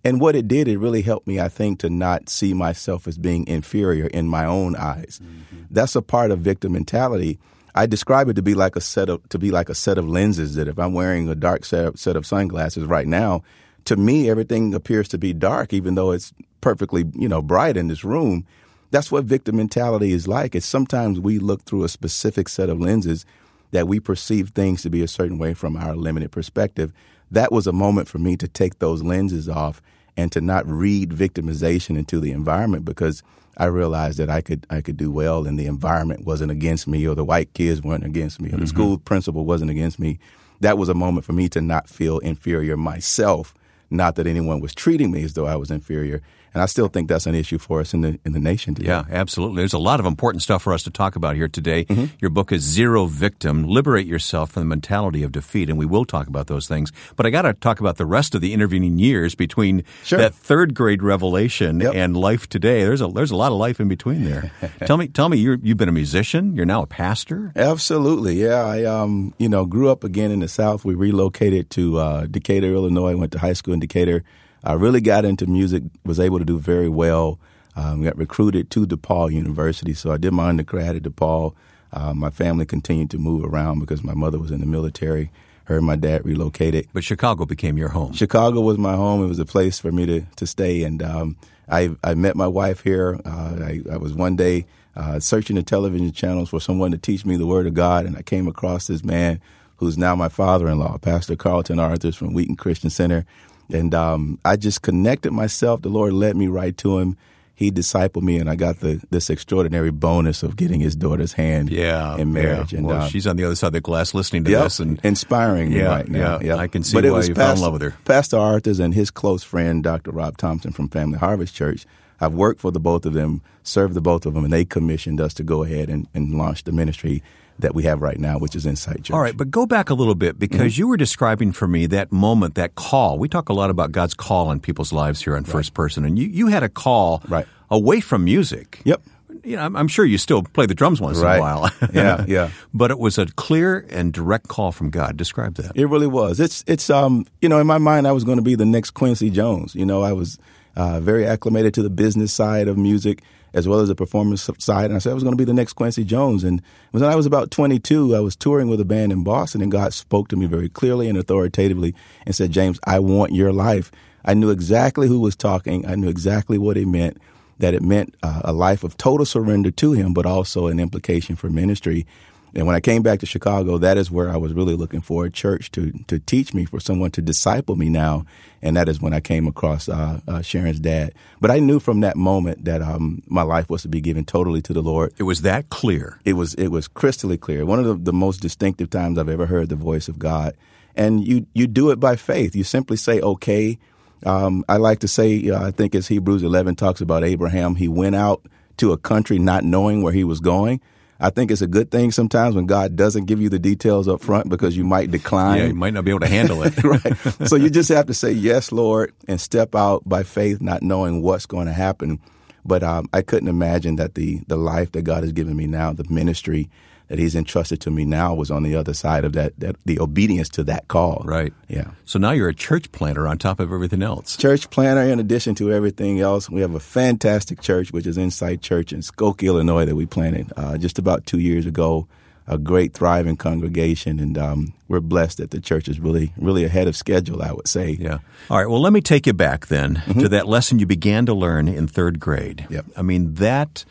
And 0.04 0.20
what 0.20 0.36
it 0.36 0.48
did, 0.48 0.68
it 0.68 0.78
really 0.78 1.02
helped 1.02 1.26
me, 1.26 1.40
I 1.40 1.48
think, 1.48 1.80
to 1.80 1.90
not 1.90 2.28
see 2.28 2.54
myself 2.54 3.06
as 3.08 3.18
being 3.18 3.46
inferior 3.46 4.06
in 4.06 4.28
my 4.28 4.44
own 4.44 4.76
eyes. 4.76 5.20
Mm-hmm. 5.22 5.64
That's 5.70 5.96
a 5.96 6.02
part 6.02 6.30
of 6.30 6.40
victim 6.40 6.72
mentality. 6.72 7.38
I 7.74 7.86
describe 7.86 8.28
it 8.28 8.34
to 8.34 8.42
be 8.42 8.54
like 8.54 8.76
a 8.76 8.80
set 8.80 9.08
of 9.08 9.28
to 9.28 9.38
be 9.38 9.50
like 9.50 9.68
a 9.68 9.74
set 9.74 9.98
of 9.98 10.08
lenses 10.08 10.54
that 10.54 10.66
if 10.66 10.78
I'm 10.78 10.94
wearing 10.94 11.28
a 11.28 11.34
dark 11.34 11.64
set 11.64 11.84
of, 11.84 11.98
set 11.98 12.16
of 12.16 12.26
sunglasses 12.26 12.84
right 12.84 13.06
now, 13.06 13.42
to 13.84 13.96
me 13.96 14.30
everything 14.30 14.74
appears 14.74 15.08
to 15.08 15.18
be 15.18 15.32
dark, 15.32 15.72
even 15.72 15.94
though 15.94 16.12
it's 16.12 16.32
perfectly 16.60 17.04
you 17.14 17.28
know 17.28 17.42
bright 17.42 17.76
in 17.76 17.88
this 17.88 18.02
room 18.04 18.46
that's 18.90 19.12
what 19.12 19.24
victim 19.24 19.56
mentality 19.56 20.12
is 20.12 20.26
like. 20.26 20.54
It's 20.54 20.66
sometimes 20.66 21.20
we 21.20 21.38
look 21.38 21.62
through 21.62 21.84
a 21.84 21.88
specific 21.88 22.48
set 22.48 22.68
of 22.68 22.80
lenses 22.80 23.26
that 23.70 23.86
we 23.86 24.00
perceive 24.00 24.50
things 24.50 24.82
to 24.82 24.90
be 24.90 25.02
a 25.02 25.08
certain 25.08 25.38
way 25.38 25.54
from 25.54 25.76
our 25.76 25.94
limited 25.94 26.32
perspective. 26.32 26.92
That 27.30 27.52
was 27.52 27.66
a 27.66 27.72
moment 27.72 28.08
for 28.08 28.18
me 28.18 28.36
to 28.38 28.48
take 28.48 28.78
those 28.78 29.02
lenses 29.02 29.48
off 29.48 29.82
and 30.16 30.32
to 30.32 30.40
not 30.40 30.66
read 30.66 31.10
victimization 31.10 31.98
into 31.98 32.18
the 32.18 32.32
environment 32.32 32.84
because 32.84 33.22
I 33.58 33.66
realized 33.66 34.18
that 34.18 34.30
I 34.30 34.40
could 34.40 34.66
I 34.70 34.80
could 34.80 34.96
do 34.96 35.10
well 35.10 35.46
and 35.46 35.58
the 35.58 35.66
environment 35.66 36.24
wasn't 36.24 36.52
against 36.52 36.86
me 36.86 37.06
or 37.06 37.14
the 37.14 37.24
white 37.24 37.52
kids 37.54 37.82
weren't 37.82 38.04
against 38.04 38.40
me 38.40 38.48
or 38.48 38.52
the 38.52 38.56
mm-hmm. 38.58 38.66
school 38.66 38.98
principal 38.98 39.44
wasn't 39.44 39.70
against 39.70 39.98
me. 39.98 40.18
That 40.60 40.78
was 40.78 40.88
a 40.88 40.94
moment 40.94 41.26
for 41.26 41.32
me 41.32 41.48
to 41.50 41.60
not 41.60 41.88
feel 41.88 42.18
inferior 42.18 42.76
myself, 42.76 43.54
not 43.90 44.16
that 44.16 44.26
anyone 44.26 44.60
was 44.60 44.74
treating 44.74 45.10
me 45.10 45.24
as 45.24 45.34
though 45.34 45.46
I 45.46 45.56
was 45.56 45.70
inferior. 45.70 46.22
And 46.58 46.64
I 46.64 46.66
still 46.66 46.88
think 46.88 47.08
that's 47.08 47.26
an 47.26 47.36
issue 47.36 47.56
for 47.56 47.78
us 47.78 47.94
in 47.94 48.00
the 48.00 48.18
in 48.24 48.32
the 48.32 48.40
nation 48.40 48.74
today. 48.74 48.88
Yeah, 48.88 49.04
absolutely. 49.08 49.58
There's 49.58 49.74
a 49.74 49.78
lot 49.78 50.00
of 50.00 50.06
important 50.06 50.42
stuff 50.42 50.64
for 50.64 50.72
us 50.72 50.82
to 50.82 50.90
talk 50.90 51.14
about 51.14 51.36
here 51.36 51.46
today. 51.46 51.84
Mm-hmm. 51.84 52.06
Your 52.18 52.30
book 52.30 52.50
is 52.50 52.62
Zero 52.62 53.06
Victim: 53.06 53.62
Liberate 53.62 54.08
Yourself 54.08 54.50
from 54.50 54.62
the 54.62 54.66
Mentality 54.66 55.22
of 55.22 55.30
Defeat, 55.30 55.70
and 55.70 55.78
we 55.78 55.86
will 55.86 56.04
talk 56.04 56.26
about 56.26 56.48
those 56.48 56.66
things. 56.66 56.90
But 57.14 57.26
I 57.26 57.30
got 57.30 57.42
to 57.42 57.52
talk 57.52 57.78
about 57.78 57.96
the 57.96 58.06
rest 58.06 58.34
of 58.34 58.40
the 58.40 58.52
intervening 58.52 58.98
years 58.98 59.36
between 59.36 59.84
sure. 60.02 60.18
that 60.18 60.34
third 60.34 60.74
grade 60.74 61.00
revelation 61.00 61.78
yep. 61.78 61.94
and 61.94 62.16
life 62.16 62.48
today. 62.48 62.82
There's 62.82 63.02
a 63.02 63.06
there's 63.06 63.30
a 63.30 63.36
lot 63.36 63.52
of 63.52 63.58
life 63.58 63.78
in 63.78 63.86
between 63.86 64.24
there. 64.24 64.50
tell 64.84 64.96
me, 64.96 65.06
tell 65.06 65.28
me, 65.28 65.36
you 65.36 65.60
you've 65.62 65.78
been 65.78 65.88
a 65.88 65.92
musician. 65.92 66.56
You're 66.56 66.66
now 66.66 66.82
a 66.82 66.88
pastor. 66.88 67.52
Absolutely, 67.54 68.34
yeah. 68.34 68.64
I 68.64 68.82
um 68.82 69.32
you 69.38 69.48
know 69.48 69.64
grew 69.64 69.90
up 69.90 70.02
again 70.02 70.32
in 70.32 70.40
the 70.40 70.48
South. 70.48 70.84
We 70.84 70.96
relocated 70.96 71.70
to 71.70 71.98
uh, 71.98 72.26
Decatur, 72.26 72.74
Illinois. 72.74 73.14
Went 73.14 73.30
to 73.30 73.38
high 73.38 73.52
school 73.52 73.74
in 73.74 73.78
Decatur. 73.78 74.24
I 74.64 74.74
really 74.74 75.00
got 75.00 75.24
into 75.24 75.46
music, 75.46 75.82
was 76.04 76.20
able 76.20 76.38
to 76.38 76.44
do 76.44 76.58
very 76.58 76.88
well. 76.88 77.38
Um, 77.76 78.02
got 78.02 78.16
recruited 78.16 78.70
to 78.72 78.86
DePaul 78.86 79.32
University, 79.32 79.94
so 79.94 80.10
I 80.10 80.16
did 80.16 80.32
my 80.32 80.48
undergrad 80.48 80.96
at 80.96 81.02
DePaul. 81.02 81.54
Uh, 81.92 82.12
my 82.12 82.30
family 82.30 82.66
continued 82.66 83.10
to 83.10 83.18
move 83.18 83.44
around 83.44 83.78
because 83.78 84.02
my 84.02 84.14
mother 84.14 84.38
was 84.38 84.50
in 84.50 84.60
the 84.60 84.66
military. 84.66 85.30
Her 85.64 85.76
and 85.76 85.86
my 85.86 85.96
dad 85.96 86.24
relocated. 86.24 86.88
But 86.92 87.04
Chicago 87.04 87.44
became 87.44 87.76
your 87.76 87.90
home. 87.90 88.14
Chicago 88.14 88.62
was 88.62 88.78
my 88.78 88.96
home. 88.96 89.22
It 89.22 89.28
was 89.28 89.38
a 89.38 89.44
place 89.44 89.78
for 89.78 89.92
me 89.92 90.06
to, 90.06 90.22
to 90.36 90.46
stay. 90.46 90.82
And 90.82 91.02
um, 91.02 91.36
I, 91.68 91.90
I 92.02 92.14
met 92.14 92.36
my 92.36 92.46
wife 92.46 92.80
here. 92.80 93.20
Uh, 93.24 93.56
I, 93.62 93.82
I, 93.92 93.96
was 93.98 94.14
one 94.14 94.34
day 94.34 94.64
uh, 94.96 95.20
searching 95.20 95.56
the 95.56 95.62
television 95.62 96.10
channels 96.12 96.48
for 96.48 96.60
someone 96.60 96.90
to 96.92 96.98
teach 96.98 97.26
me 97.26 97.36
the 97.36 97.46
Word 97.46 97.66
of 97.66 97.74
God, 97.74 98.06
and 98.06 98.16
I 98.16 98.22
came 98.22 98.48
across 98.48 98.86
this 98.86 99.04
man 99.04 99.40
who's 99.76 99.96
now 99.96 100.16
my 100.16 100.28
father 100.28 100.68
in 100.68 100.78
law, 100.78 100.98
Pastor 100.98 101.36
Carlton 101.36 101.78
Arthurs 101.78 102.16
from 102.16 102.32
Wheaton 102.32 102.56
Christian 102.56 102.90
Center. 102.90 103.24
And 103.72 103.94
um, 103.94 104.38
I 104.44 104.56
just 104.56 104.82
connected 104.82 105.32
myself. 105.32 105.82
The 105.82 105.88
Lord 105.88 106.12
led 106.12 106.36
me 106.36 106.46
right 106.46 106.76
to 106.78 106.98
him. 106.98 107.16
He 107.54 107.72
discipled 107.72 108.22
me, 108.22 108.38
and 108.38 108.48
I 108.48 108.54
got 108.54 108.78
the 108.78 109.02
this 109.10 109.28
extraordinary 109.30 109.90
bonus 109.90 110.44
of 110.44 110.54
getting 110.54 110.78
his 110.78 110.94
daughter's 110.94 111.32
hand 111.32 111.70
yeah, 111.70 112.16
in 112.16 112.32
marriage. 112.32 112.72
Yeah. 112.72 112.78
And 112.78 112.86
well, 112.86 113.02
uh, 113.02 113.08
she's 113.08 113.26
on 113.26 113.34
the 113.34 113.42
other 113.42 113.56
side 113.56 113.68
of 113.68 113.72
the 113.72 113.80
glass 113.80 114.14
listening 114.14 114.44
to 114.44 114.50
yep, 114.52 114.62
this 114.62 114.78
and 114.78 115.00
inspiring 115.02 115.70
me 115.70 115.78
yeah, 115.78 115.88
right 115.88 116.08
now. 116.08 116.38
Yeah, 116.38 116.54
I 116.54 116.68
can 116.68 116.84
see 116.84 116.96
but 116.96 117.02
why 117.02 117.22
you 117.22 117.34
Pastor, 117.34 117.34
fell 117.34 117.54
in 117.54 117.60
love 117.60 117.72
with 117.72 117.82
her. 117.82 117.96
Pastor 118.04 118.38
Arthurs 118.38 118.78
and 118.78 118.94
his 118.94 119.10
close 119.10 119.42
friend, 119.42 119.82
Dr. 119.82 120.12
Rob 120.12 120.36
Thompson 120.36 120.70
from 120.70 120.88
Family 120.88 121.18
Harvest 121.18 121.52
Church. 121.52 121.84
I've 122.20 122.34
worked 122.34 122.60
for 122.60 122.70
the 122.70 122.80
both 122.80 123.06
of 123.06 123.12
them, 123.12 123.42
served 123.62 123.94
the 123.94 124.00
both 124.00 124.26
of 124.26 124.34
them, 124.34 124.44
and 124.44 124.52
they 124.52 124.64
commissioned 124.64 125.20
us 125.20 125.34
to 125.34 125.42
go 125.42 125.62
ahead 125.62 125.88
and, 125.88 126.08
and 126.14 126.34
launch 126.36 126.64
the 126.64 126.72
ministry 126.72 127.22
that 127.58 127.74
we 127.74 127.82
have 127.84 128.02
right 128.02 128.18
now, 128.18 128.38
which 128.38 128.54
is 128.54 128.66
Insight 128.66 129.04
Church. 129.04 129.10
All 129.10 129.20
right, 129.20 129.36
but 129.36 129.50
go 129.50 129.66
back 129.66 129.90
a 129.90 129.94
little 129.94 130.14
bit 130.14 130.38
because 130.38 130.72
mm-hmm. 130.72 130.80
you 130.80 130.88
were 130.88 130.96
describing 130.96 131.52
for 131.52 131.66
me 131.66 131.86
that 131.86 132.12
moment, 132.12 132.54
that 132.54 132.74
call. 132.74 133.18
We 133.18 133.28
talk 133.28 133.48
a 133.48 133.52
lot 133.52 133.70
about 133.70 133.92
God's 133.92 134.14
call 134.14 134.50
in 134.50 134.60
people's 134.60 134.92
lives 134.92 135.22
here 135.22 135.36
on 135.36 135.42
right. 135.42 135.52
First 135.52 135.74
Person, 135.74 136.04
and 136.04 136.18
you, 136.18 136.28
you 136.28 136.46
had 136.48 136.62
a 136.62 136.68
call 136.68 137.22
right. 137.28 137.46
away 137.70 138.00
from 138.00 138.24
music. 138.24 138.80
Yep. 138.84 139.02
You 139.44 139.56
know, 139.56 139.62
I'm, 139.62 139.88
sure 139.88 140.04
you 140.04 140.18
still 140.18 140.42
play 140.42 140.66
the 140.66 140.74
drums 140.74 141.00
once 141.00 141.18
right. 141.18 141.36
in 141.36 141.38
a 141.38 141.42
while. 141.42 141.70
yeah, 141.92 142.24
yeah. 142.28 142.50
But 142.74 142.90
it 142.90 142.98
was 142.98 143.18
a 143.18 143.26
clear 143.26 143.86
and 143.88 144.12
direct 144.12 144.48
call 144.48 144.72
from 144.72 144.90
God. 144.90 145.16
Describe 145.16 145.54
that. 145.54 145.72
It 145.74 145.86
really 145.86 146.06
was. 146.06 146.38
It's 146.38 146.64
it's 146.66 146.90
um 146.90 147.24
you 147.40 147.48
know 147.48 147.58
in 147.58 147.66
my 147.66 147.78
mind 147.78 148.06
I 148.06 148.12
was 148.12 148.24
going 148.24 148.36
to 148.38 148.42
be 148.42 148.56
the 148.56 148.66
next 148.66 148.90
Quincy 148.90 149.30
Jones. 149.30 149.74
You 149.74 149.86
know 149.86 150.02
I 150.02 150.12
was 150.12 150.38
uh, 150.78 151.00
very 151.00 151.26
acclimated 151.26 151.74
to 151.74 151.82
the 151.82 151.90
business 151.90 152.32
side 152.32 152.68
of 152.68 152.78
music 152.78 153.22
as 153.52 153.66
well 153.66 153.80
as 153.80 153.88
the 153.88 153.94
performance 153.94 154.48
side. 154.58 154.86
And 154.86 154.94
I 154.94 154.98
said 154.98 155.10
I 155.10 155.14
was 155.14 155.22
going 155.22 155.32
to 155.32 155.38
be 155.38 155.44
the 155.44 155.54
next 155.54 155.72
Quincy 155.72 156.04
Jones. 156.04 156.44
And 156.44 156.62
when 156.92 157.02
I 157.02 157.16
was 157.16 157.26
about 157.26 157.50
22, 157.50 158.14
I 158.14 158.20
was 158.20 158.36
touring 158.36 158.68
with 158.68 158.80
a 158.80 158.84
band 158.84 159.10
in 159.10 159.24
Boston, 159.24 159.62
and 159.62 159.72
God 159.72 159.92
spoke 159.92 160.28
to 160.28 160.36
me 160.36 160.46
very 160.46 160.68
clearly 160.68 161.08
and 161.08 161.18
authoritatively 161.18 161.94
and 162.24 162.34
said, 162.34 162.52
James, 162.52 162.78
I 162.84 163.00
want 163.00 163.32
your 163.32 163.52
life. 163.52 163.90
I 164.24 164.34
knew 164.34 164.50
exactly 164.50 165.08
who 165.08 165.20
was 165.20 165.34
talking. 165.34 165.86
I 165.86 165.94
knew 165.94 166.08
exactly 166.08 166.58
what 166.58 166.76
it 166.76 166.86
meant. 166.86 167.20
That 167.58 167.74
it 167.74 167.82
meant 167.82 168.14
uh, 168.22 168.42
a 168.44 168.52
life 168.52 168.84
of 168.84 168.96
total 168.96 169.26
surrender 169.26 169.72
to 169.72 169.92
Him, 169.92 170.14
but 170.14 170.26
also 170.26 170.68
an 170.68 170.78
implication 170.78 171.34
for 171.34 171.50
ministry. 171.50 172.06
And 172.54 172.66
when 172.66 172.74
I 172.74 172.80
came 172.80 173.02
back 173.02 173.20
to 173.20 173.26
Chicago, 173.26 173.78
that 173.78 173.98
is 173.98 174.10
where 174.10 174.30
I 174.30 174.36
was 174.36 174.52
really 174.52 174.74
looking 174.74 175.00
for 175.00 175.24
a 175.24 175.30
church 175.30 175.70
to 175.72 175.92
to 176.06 176.18
teach 176.18 176.54
me, 176.54 176.64
for 176.64 176.80
someone 176.80 177.10
to 177.12 177.22
disciple 177.22 177.76
me 177.76 177.88
now. 177.88 178.24
And 178.62 178.76
that 178.76 178.88
is 178.88 179.00
when 179.00 179.12
I 179.12 179.20
came 179.20 179.46
across 179.46 179.88
uh, 179.88 180.20
uh, 180.26 180.42
Sharon's 180.42 180.80
dad. 180.80 181.14
But 181.40 181.50
I 181.50 181.58
knew 181.60 181.78
from 181.78 182.00
that 182.00 182.16
moment 182.16 182.64
that 182.64 182.82
um, 182.82 183.22
my 183.26 183.42
life 183.42 183.70
was 183.70 183.82
to 183.82 183.88
be 183.88 184.00
given 184.00 184.24
totally 184.24 184.62
to 184.62 184.72
the 184.72 184.82
Lord. 184.82 185.12
It 185.18 185.24
was 185.24 185.42
that 185.42 185.68
clear. 185.70 186.18
It 186.24 186.32
was 186.34 186.54
it 186.54 186.68
was 186.68 186.88
crystally 186.88 187.38
clear. 187.38 187.64
One 187.64 187.78
of 187.78 187.84
the, 187.84 187.94
the 187.94 188.12
most 188.12 188.40
distinctive 188.40 188.90
times 188.90 189.18
I've 189.18 189.28
ever 189.28 189.46
heard 189.46 189.68
the 189.68 189.76
voice 189.76 190.08
of 190.08 190.18
God. 190.18 190.56
And 190.96 191.26
you 191.26 191.46
you 191.54 191.66
do 191.66 191.90
it 191.90 192.00
by 192.00 192.16
faith. 192.16 192.56
You 192.56 192.64
simply 192.64 192.96
say, 192.96 193.20
"Okay." 193.20 193.78
Um, 194.26 194.64
I 194.68 194.78
like 194.78 194.98
to 195.00 195.08
say, 195.08 195.48
uh, 195.48 195.64
I 195.64 195.70
think 195.70 195.94
as 195.94 196.08
Hebrews 196.08 196.42
11 196.42 196.74
talks 196.74 197.00
about 197.00 197.22
Abraham, 197.22 197.76
he 197.76 197.86
went 197.86 198.16
out 198.16 198.44
to 198.78 198.90
a 198.90 198.96
country 198.96 199.38
not 199.38 199.62
knowing 199.62 200.02
where 200.02 200.12
he 200.12 200.24
was 200.24 200.40
going 200.40 200.80
I 201.20 201.30
think 201.30 201.50
it's 201.50 201.62
a 201.62 201.66
good 201.66 201.90
thing 201.90 202.12
sometimes 202.12 202.54
when 202.54 202.66
God 202.66 202.94
doesn't 202.94 203.24
give 203.24 203.40
you 203.40 203.48
the 203.48 203.58
details 203.58 204.06
up 204.06 204.20
front 204.20 204.48
because 204.48 204.76
you 204.76 204.84
might 204.84 205.10
decline. 205.10 205.58
Yeah, 205.58 205.66
you 205.66 205.74
might 205.74 205.92
not 205.92 206.04
be 206.04 206.10
able 206.10 206.20
to 206.20 206.28
handle 206.28 206.62
it. 206.62 206.82
right. 206.84 207.48
So 207.48 207.56
you 207.56 207.70
just 207.70 207.88
have 207.88 208.06
to 208.06 208.14
say, 208.14 208.30
yes, 208.30 208.70
Lord, 208.70 209.12
and 209.26 209.40
step 209.40 209.74
out 209.74 210.08
by 210.08 210.22
faith, 210.22 210.60
not 210.60 210.82
knowing 210.82 211.22
what's 211.22 211.46
going 211.46 211.66
to 211.66 211.72
happen. 211.72 212.20
But 212.68 212.82
um, 212.82 213.08
I 213.12 213.22
couldn't 213.22 213.48
imagine 213.48 213.96
that 213.96 214.14
the, 214.14 214.42
the 214.46 214.56
life 214.56 214.92
that 214.92 215.02
God 215.02 215.22
has 215.22 215.32
given 215.32 215.56
me 215.56 215.66
now, 215.66 215.92
the 215.94 216.04
ministry, 216.08 216.68
that 217.08 217.18
he's 217.18 217.34
entrusted 217.34 217.80
to 217.80 217.90
me 217.90 218.04
now 218.04 218.34
was 218.34 218.50
on 218.50 218.62
the 218.62 218.76
other 218.76 218.92
side 218.92 219.24
of 219.24 219.32
that, 219.32 219.58
that 219.58 219.76
the 219.86 219.98
obedience 219.98 220.50
to 220.50 220.64
that 220.64 220.86
call. 220.88 221.22
Right. 221.24 221.54
Yeah. 221.66 221.92
So 222.04 222.18
now 222.18 222.32
you're 222.32 222.50
a 222.50 222.54
church 222.54 222.92
planter 222.92 223.26
on 223.26 223.38
top 223.38 223.60
of 223.60 223.72
everything 223.72 224.02
else. 224.02 224.36
Church 224.36 224.68
planter 224.68 225.02
in 225.02 225.18
addition 225.18 225.54
to 225.56 225.72
everything 225.72 226.20
else. 226.20 226.50
We 226.50 226.60
have 226.60 226.74
a 226.74 226.80
fantastic 226.80 227.62
church, 227.62 227.90
which 227.92 228.06
is 228.06 228.18
Insight 228.18 228.60
Church 228.60 228.92
in 228.92 229.00
Skokie, 229.00 229.46
Illinois, 229.46 229.86
that 229.86 229.96
we 229.96 230.04
planted 230.04 230.52
uh, 230.56 230.76
just 230.76 230.98
about 230.98 231.24
two 231.24 231.38
years 231.38 231.64
ago. 231.64 232.06
A 232.50 232.56
great, 232.56 232.94
thriving 232.94 233.36
congregation, 233.36 234.18
and 234.18 234.38
um, 234.38 234.72
we're 234.88 235.00
blessed 235.00 235.36
that 235.36 235.50
the 235.50 235.60
church 235.60 235.86
is 235.86 236.00
really, 236.00 236.32
really 236.38 236.64
ahead 236.64 236.88
of 236.88 236.96
schedule. 236.96 237.42
I 237.42 237.52
would 237.52 237.68
say. 237.68 237.90
Yeah. 238.00 238.18
All 238.48 238.58
right. 238.58 238.68
Well, 238.68 238.80
let 238.80 238.92
me 238.92 239.02
take 239.02 239.26
you 239.26 239.34
back 239.34 239.66
then 239.66 239.96
mm-hmm. 239.96 240.20
to 240.20 240.28
that 240.30 240.48
lesson 240.48 240.78
you 240.78 240.86
began 240.86 241.26
to 241.26 241.34
learn 241.34 241.68
in 241.68 241.86
third 241.86 242.18
grade. 242.18 242.66
Yep. 242.70 242.86
I 242.96 243.02
mean 243.02 243.34
that 243.34 243.84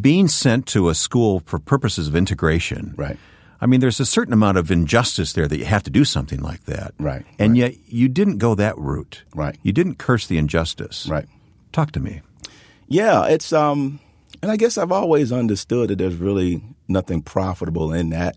being 0.00 0.28
sent 0.28 0.66
to 0.68 0.88
a 0.88 0.94
school 0.94 1.42
for 1.46 1.58
purposes 1.58 2.08
of 2.08 2.16
integration. 2.16 2.94
Right. 2.96 3.18
I 3.60 3.66
mean, 3.66 3.80
there's 3.80 4.00
a 4.00 4.06
certain 4.06 4.32
amount 4.32 4.58
of 4.58 4.70
injustice 4.70 5.32
there 5.32 5.48
that 5.48 5.56
you 5.56 5.64
have 5.64 5.82
to 5.84 5.90
do 5.90 6.04
something 6.04 6.40
like 6.40 6.64
that. 6.64 6.92
Right. 6.98 7.24
And 7.38 7.52
right. 7.52 7.58
yet 7.58 7.74
you 7.86 8.08
didn't 8.08 8.38
go 8.38 8.54
that 8.54 8.76
route. 8.76 9.24
Right. 9.34 9.56
You 9.62 9.72
didn't 9.72 9.96
curse 9.96 10.26
the 10.26 10.38
injustice. 10.38 11.06
Right. 11.08 11.26
Talk 11.72 11.92
to 11.92 12.00
me. 12.00 12.20
Yeah, 12.88 13.26
it's 13.26 13.52
um 13.52 13.98
and 14.42 14.50
I 14.50 14.56
guess 14.56 14.78
I've 14.78 14.92
always 14.92 15.32
understood 15.32 15.90
that 15.90 15.98
there's 15.98 16.16
really 16.16 16.62
nothing 16.88 17.22
profitable 17.22 17.92
in 17.92 18.10
that. 18.10 18.36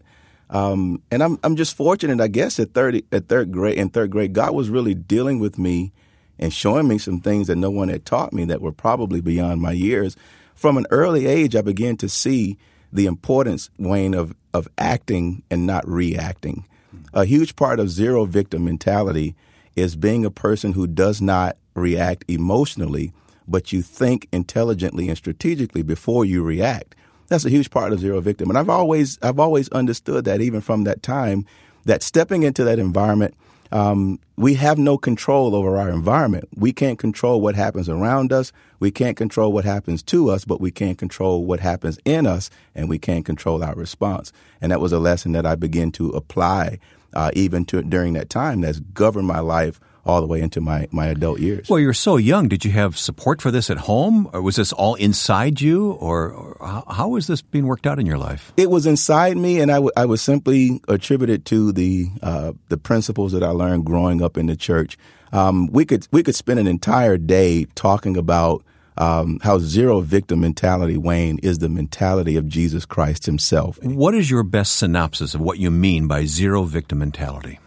Um, 0.50 1.02
and 1.12 1.22
I'm 1.22 1.40
I'm 1.44 1.56
just 1.56 1.76
fortunate, 1.76 2.20
I 2.20 2.28
guess, 2.28 2.60
at 2.60 2.74
third 2.74 3.04
at 3.12 3.28
third 3.28 3.52
grade 3.52 3.78
in 3.78 3.90
third 3.90 4.10
grade, 4.10 4.34
God 4.34 4.56
was 4.56 4.70
really 4.70 4.96
dealing 4.96 5.40
with 5.40 5.60
me 5.60 5.92
and 6.40 6.54
showing 6.54 6.88
me 6.88 6.98
some 6.98 7.20
things 7.20 7.48
that 7.48 7.58
no 7.58 7.70
one 7.70 7.90
had 7.90 8.06
taught 8.06 8.34
me 8.34 8.46
that 8.46 8.62
were 8.62 8.72
probably 8.72 9.22
beyond 9.22 9.62
my 9.62 9.74
years 9.74 10.16
from 10.60 10.76
an 10.76 10.88
early 10.92 11.26
age, 11.26 11.56
I 11.56 11.62
began 11.62 11.96
to 11.98 12.10
see 12.10 12.58
the 12.92 13.06
importance, 13.06 13.70
Wayne, 13.78 14.14
of, 14.14 14.36
of 14.54 14.68
acting 14.78 15.42
and 15.50 15.66
not 15.66 15.88
reacting. 15.88 16.66
A 17.14 17.24
huge 17.24 17.56
part 17.56 17.80
of 17.80 17.90
zero 17.90 18.26
victim 18.26 18.66
mentality 18.66 19.38
is 19.78 19.96
being 19.96 20.26
a 20.26 20.32
person 20.32 20.74
who 20.74 20.86
does 20.86 21.22
not 21.22 21.56
react 21.76 22.26
emotionally, 22.28 23.14
but 23.50 23.74
you 23.74 23.82
think 23.82 24.28
intelligently 24.32 25.08
and 25.08 25.18
strategically 25.18 25.82
before 25.82 26.26
you 26.26 26.44
react. 26.44 26.96
That's 27.28 27.46
a 27.46 27.50
huge 27.50 27.70
part 27.70 27.94
of 27.94 28.00
zero 28.00 28.22
victim. 28.22 28.50
And 28.50 28.58
I've 28.58 28.70
always 28.70 29.18
I've 29.22 29.40
always 29.40 29.70
understood 29.70 30.26
that 30.26 30.42
even 30.42 30.62
from 30.62 30.84
that 30.86 31.04
time, 31.04 31.46
that 31.86 32.04
stepping 32.04 32.44
into 32.44 32.64
that 32.64 32.80
environment– 32.80 33.36
um, 33.72 34.20
we 34.36 34.56
have 34.56 34.78
no 34.78 34.98
control 34.98 35.56
over 35.56 35.78
our 35.78 35.90
environment. 35.90 36.50
We 36.56 36.74
can't 36.74 36.98
control 36.98 37.40
what 37.42 37.56
happens 37.56 37.88
around 37.88 38.34
us. 38.34 38.52
We 38.80 38.90
can't 38.90 39.18
control 39.18 39.52
what 39.52 39.66
happens 39.66 40.02
to 40.04 40.30
us, 40.30 40.46
but 40.46 40.60
we 40.60 40.72
can't 40.72 40.98
control 40.98 41.46
what 41.46 41.60
happens 41.60 42.00
in 42.06 42.26
us, 42.26 42.50
and 42.74 42.90
we 42.90 42.98
can't 42.98 43.26
control 43.26 43.64
our 43.64 43.76
response. 43.76 44.32
And 44.62 44.72
that 44.72 44.82
was 44.82 44.92
a 44.92 45.00
lesson 45.00 45.34
that 45.34 45.46
I 45.46 45.56
began 45.56 45.92
to 45.94 46.10
apply 46.10 46.80
uh, 47.14 47.32
even 47.34 47.66
to 47.66 47.82
during 47.84 48.14
that 48.14 48.30
time 48.30 48.62
that's 48.62 48.80
governed 48.80 49.28
my 49.28 49.40
life 49.40 49.80
all 50.10 50.22
the 50.22 50.28
way 50.28 50.42
into 50.42 50.60
my, 50.60 50.88
my 50.92 51.08
adult 51.08 51.40
years. 51.40 51.70
Well, 51.70 51.80
you're 51.80 51.94
so 51.94 52.18
young. 52.18 52.48
Did 52.48 52.66
you 52.66 52.72
have 52.72 52.98
support 52.98 53.42
for 53.42 53.52
this 53.52 53.70
at 53.70 53.78
home, 53.78 54.30
or 54.34 54.42
was 54.42 54.56
this 54.56 54.74
all 54.74 54.96
inside 54.96 55.62
you, 55.62 55.92
or, 55.92 56.32
or 56.32 56.84
how 56.90 57.10
was 57.10 57.28
this 57.28 57.42
being 57.42 57.68
worked 57.68 57.86
out 57.86 58.00
in 58.00 58.06
your 58.06 58.18
life? 58.18 58.52
It 58.58 58.70
was 58.70 58.86
inside 58.86 59.38
me, 59.38 59.60
and 59.60 59.72
I, 59.72 59.76
w- 59.76 59.92
I 59.96 60.06
was 60.06 60.22
simply 60.22 60.82
attributed 60.88 61.46
to 61.46 61.72
the 61.72 62.08
uh, 62.22 62.54
the 62.70 62.78
principles 62.78 63.32
that 63.34 63.44
I 63.44 63.50
learned 63.50 63.86
growing 63.86 64.22
up 64.22 64.38
in 64.38 64.48
the 64.48 64.56
church. 64.56 64.98
Um, 65.32 65.68
we 65.68 65.86
could 65.86 66.08
we 66.12 66.24
could 66.24 66.36
spend 66.36 66.60
an 66.60 66.68
entire 66.68 67.18
day 67.18 67.66
talking 67.76 68.18
about 68.18 68.64
um, 68.98 69.40
how 69.42 69.60
zero 69.60 70.02
victim 70.02 70.42
mentality, 70.42 70.98
Wayne, 70.98 71.40
is 71.40 71.60
the 71.60 71.70
mentality 71.70 72.36
of 72.36 72.48
Jesus 72.48 72.86
Christ 72.86 73.26
Himself. 73.26 73.80
What 73.84 74.14
is 74.14 74.30
your 74.30 74.44
best 74.44 74.76
synopsis 74.76 75.34
of 75.34 75.42
what 75.42 75.58
you 75.58 75.72
mean 75.72 76.08
by 76.08 76.26
zero 76.26 76.64
victim 76.64 77.00
mentality? 77.00 77.60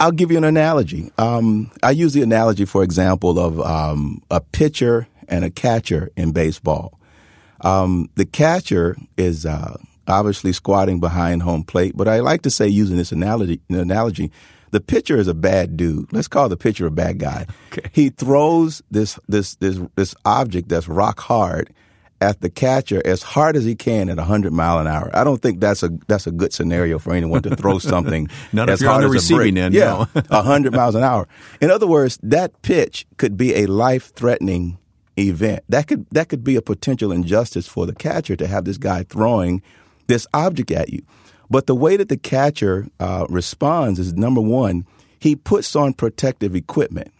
I'll 0.00 0.12
give 0.12 0.30
you 0.30 0.38
an 0.38 0.44
analogy. 0.44 1.12
Um, 1.18 1.70
I 1.82 1.92
use 1.92 2.12
the 2.12 2.22
analogy, 2.22 2.64
for 2.64 2.82
example, 2.82 3.38
of 3.38 3.60
um, 3.60 4.22
a 4.30 4.40
pitcher 4.40 5.06
and 5.28 5.44
a 5.44 5.50
catcher 5.50 6.10
in 6.16 6.32
baseball. 6.32 6.98
Um, 7.60 8.10
the 8.16 8.26
catcher 8.26 8.96
is 9.16 9.46
uh, 9.46 9.76
obviously 10.06 10.52
squatting 10.52 11.00
behind 11.00 11.42
home 11.42 11.64
plate, 11.64 11.96
but 11.96 12.08
I 12.08 12.20
like 12.20 12.42
to 12.42 12.50
say, 12.50 12.68
using 12.68 12.96
this 12.96 13.12
analogy, 13.12 13.60
analogy, 13.70 14.30
the 14.70 14.80
pitcher 14.80 15.16
is 15.16 15.28
a 15.28 15.34
bad 15.34 15.76
dude. 15.76 16.12
Let's 16.12 16.28
call 16.28 16.48
the 16.48 16.56
pitcher 16.56 16.86
a 16.86 16.90
bad 16.90 17.18
guy. 17.18 17.46
Okay. 17.72 17.90
He 17.92 18.10
throws 18.10 18.82
this 18.92 19.18
this 19.26 19.56
this 19.56 19.80
this 19.96 20.14
object 20.24 20.68
that's 20.68 20.86
rock 20.86 21.18
hard 21.18 21.74
at 22.20 22.40
the 22.40 22.50
catcher 22.50 23.02
as 23.04 23.22
hard 23.22 23.56
as 23.56 23.64
he 23.64 23.74
can 23.74 24.08
at 24.08 24.16
100 24.16 24.52
mile 24.52 24.78
an 24.78 24.86
hour. 24.86 25.10
I 25.14 25.24
don't 25.24 25.42
think 25.42 25.60
that's 25.60 25.82
a 25.82 25.90
that's 26.06 26.26
a 26.26 26.32
good 26.32 26.52
scenario 26.52 26.98
for 26.98 27.12
anyone 27.12 27.42
to 27.42 27.56
throw 27.56 27.78
something 27.80 28.28
Not 28.52 28.70
as 28.70 28.80
if 28.80 28.84
you're 28.84 28.90
hard 28.90 29.04
on 29.04 29.10
the 29.10 29.16
as 29.16 29.22
receiving 29.22 29.58
a 29.58 29.62
end. 29.62 29.74
Yeah, 29.74 30.06
no. 30.14 30.22
100 30.28 30.72
miles 30.76 30.94
an 30.94 31.02
hour. 31.02 31.28
In 31.60 31.70
other 31.70 31.86
words, 31.86 32.18
that 32.22 32.62
pitch 32.62 33.06
could 33.16 33.36
be 33.36 33.54
a 33.54 33.66
life-threatening 33.66 34.78
event. 35.18 35.64
That 35.68 35.86
could 35.86 36.06
that 36.10 36.28
could 36.28 36.44
be 36.44 36.56
a 36.56 36.62
potential 36.62 37.12
injustice 37.12 37.66
for 37.66 37.86
the 37.86 37.94
catcher 37.94 38.36
to 38.36 38.46
have 38.46 38.64
this 38.64 38.78
guy 38.78 39.04
throwing 39.04 39.62
this 40.06 40.26
object 40.34 40.70
at 40.70 40.90
you. 40.92 41.02
But 41.50 41.66
the 41.66 41.74
way 41.74 41.96
that 41.96 42.08
the 42.08 42.16
catcher 42.16 42.88
uh, 42.98 43.26
responds 43.28 43.98
is 43.98 44.14
number 44.14 44.40
one, 44.40 44.86
he 45.18 45.36
puts 45.36 45.76
on 45.76 45.94
protective 45.94 46.56
equipment. 46.56 47.12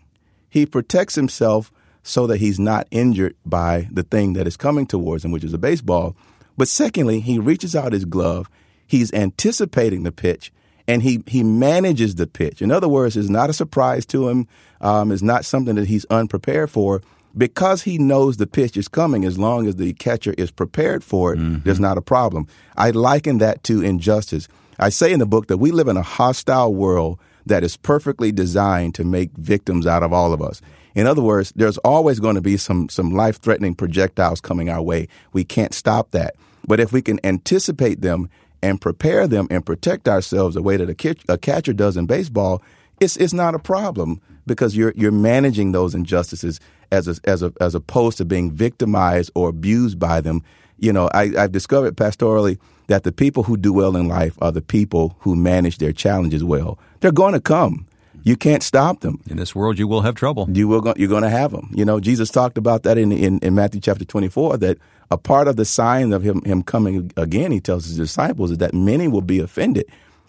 He 0.48 0.66
protects 0.66 1.14
himself 1.14 1.70
so 2.04 2.26
that 2.28 2.36
he's 2.36 2.60
not 2.60 2.86
injured 2.90 3.34
by 3.44 3.88
the 3.90 4.02
thing 4.02 4.34
that 4.34 4.46
is 4.46 4.56
coming 4.56 4.86
towards 4.86 5.24
him, 5.24 5.32
which 5.32 5.42
is 5.42 5.54
a 5.54 5.58
baseball. 5.58 6.14
But 6.56 6.68
secondly, 6.68 7.18
he 7.18 7.38
reaches 7.38 7.74
out 7.74 7.92
his 7.92 8.04
glove, 8.04 8.48
he's 8.86 9.12
anticipating 9.12 10.04
the 10.04 10.12
pitch, 10.12 10.52
and 10.86 11.02
he, 11.02 11.24
he 11.26 11.42
manages 11.42 12.14
the 12.14 12.26
pitch. 12.26 12.60
In 12.60 12.70
other 12.70 12.88
words, 12.88 13.16
it's 13.16 13.30
not 13.30 13.50
a 13.50 13.54
surprise 13.54 14.04
to 14.06 14.28
him, 14.28 14.46
um, 14.82 15.10
it's 15.10 15.22
not 15.22 15.46
something 15.46 15.74
that 15.76 15.88
he's 15.88 16.04
unprepared 16.10 16.70
for. 16.70 17.02
Because 17.36 17.82
he 17.82 17.98
knows 17.98 18.36
the 18.36 18.46
pitch 18.46 18.76
is 18.76 18.86
coming, 18.86 19.24
as 19.24 19.36
long 19.40 19.66
as 19.66 19.74
the 19.74 19.92
catcher 19.94 20.34
is 20.38 20.52
prepared 20.52 21.02
for 21.02 21.32
it, 21.32 21.40
mm-hmm. 21.40 21.64
there's 21.64 21.80
not 21.80 21.98
a 21.98 22.02
problem. 22.02 22.46
I 22.76 22.90
liken 22.90 23.38
that 23.38 23.64
to 23.64 23.82
injustice. 23.82 24.46
I 24.78 24.90
say 24.90 25.12
in 25.12 25.18
the 25.18 25.26
book 25.26 25.48
that 25.48 25.56
we 25.56 25.72
live 25.72 25.88
in 25.88 25.96
a 25.96 26.02
hostile 26.02 26.72
world 26.72 27.18
that 27.46 27.64
is 27.64 27.76
perfectly 27.76 28.30
designed 28.30 28.94
to 28.94 29.04
make 29.04 29.32
victims 29.32 29.84
out 29.84 30.04
of 30.04 30.12
all 30.12 30.32
of 30.32 30.40
us. 30.40 30.62
In 30.94 31.06
other 31.06 31.22
words, 31.22 31.52
there's 31.56 31.78
always 31.78 32.20
going 32.20 32.36
to 32.36 32.40
be 32.40 32.56
some, 32.56 32.88
some 32.88 33.12
life 33.12 33.40
threatening 33.40 33.74
projectiles 33.74 34.40
coming 34.40 34.68
our 34.68 34.82
way. 34.82 35.08
We 35.32 35.44
can't 35.44 35.74
stop 35.74 36.12
that. 36.12 36.36
But 36.66 36.80
if 36.80 36.92
we 36.92 37.02
can 37.02 37.18
anticipate 37.24 38.00
them 38.00 38.30
and 38.62 38.80
prepare 38.80 39.26
them 39.26 39.46
and 39.50 39.66
protect 39.66 40.08
ourselves 40.08 40.54
the 40.54 40.62
way 40.62 40.76
that 40.76 40.88
a, 40.88 41.32
a 41.32 41.38
catcher 41.38 41.72
does 41.72 41.96
in 41.96 42.06
baseball, 42.06 42.62
it's, 43.00 43.16
it's 43.16 43.34
not 43.34 43.54
a 43.54 43.58
problem 43.58 44.20
because 44.46 44.76
you're, 44.76 44.92
you're 44.96 45.10
managing 45.10 45.72
those 45.72 45.94
injustices 45.94 46.60
as, 46.92 47.08
a, 47.08 47.16
as, 47.24 47.42
a, 47.42 47.52
as 47.60 47.74
opposed 47.74 48.18
to 48.18 48.24
being 48.24 48.50
victimized 48.50 49.30
or 49.34 49.48
abused 49.48 49.98
by 49.98 50.20
them. 50.20 50.42
You 50.78 50.92
know, 50.92 51.10
I, 51.12 51.32
I've 51.36 51.52
discovered 51.52 51.96
pastorally 51.96 52.58
that 52.86 53.02
the 53.02 53.12
people 53.12 53.42
who 53.42 53.56
do 53.56 53.72
well 53.72 53.96
in 53.96 54.08
life 54.08 54.36
are 54.40 54.52
the 54.52 54.62
people 54.62 55.16
who 55.20 55.34
manage 55.34 55.78
their 55.78 55.92
challenges 55.92 56.44
well. 56.44 56.78
They're 57.00 57.12
going 57.12 57.32
to 57.32 57.40
come. 57.40 57.86
You 58.24 58.36
can't 58.36 58.62
stop 58.62 59.00
them. 59.00 59.20
In 59.28 59.36
this 59.36 59.54
world, 59.54 59.78
you 59.78 59.86
will 59.86 60.00
have 60.00 60.14
trouble. 60.14 60.48
You 60.50 60.66
will. 60.66 60.80
Go, 60.80 60.94
you're 60.96 61.10
going 61.10 61.22
to 61.22 61.30
have 61.30 61.52
them. 61.52 61.70
You 61.74 61.84
know, 61.84 62.00
Jesus 62.00 62.30
talked 62.30 62.56
about 62.56 62.82
that 62.84 62.96
in, 62.96 63.12
in, 63.12 63.38
in 63.40 63.54
Matthew 63.54 63.82
chapter 63.82 64.04
24. 64.04 64.56
That 64.56 64.78
a 65.10 65.18
part 65.18 65.46
of 65.46 65.56
the 65.56 65.66
sign 65.66 66.12
of 66.14 66.22
him 66.22 66.42
him 66.44 66.62
coming 66.62 67.12
again, 67.18 67.52
he 67.52 67.60
tells 67.60 67.84
his 67.84 67.98
disciples, 67.98 68.50
is 68.50 68.58
that 68.58 68.72
many 68.72 69.08
will 69.08 69.20
be 69.20 69.40
offended. 69.40 69.84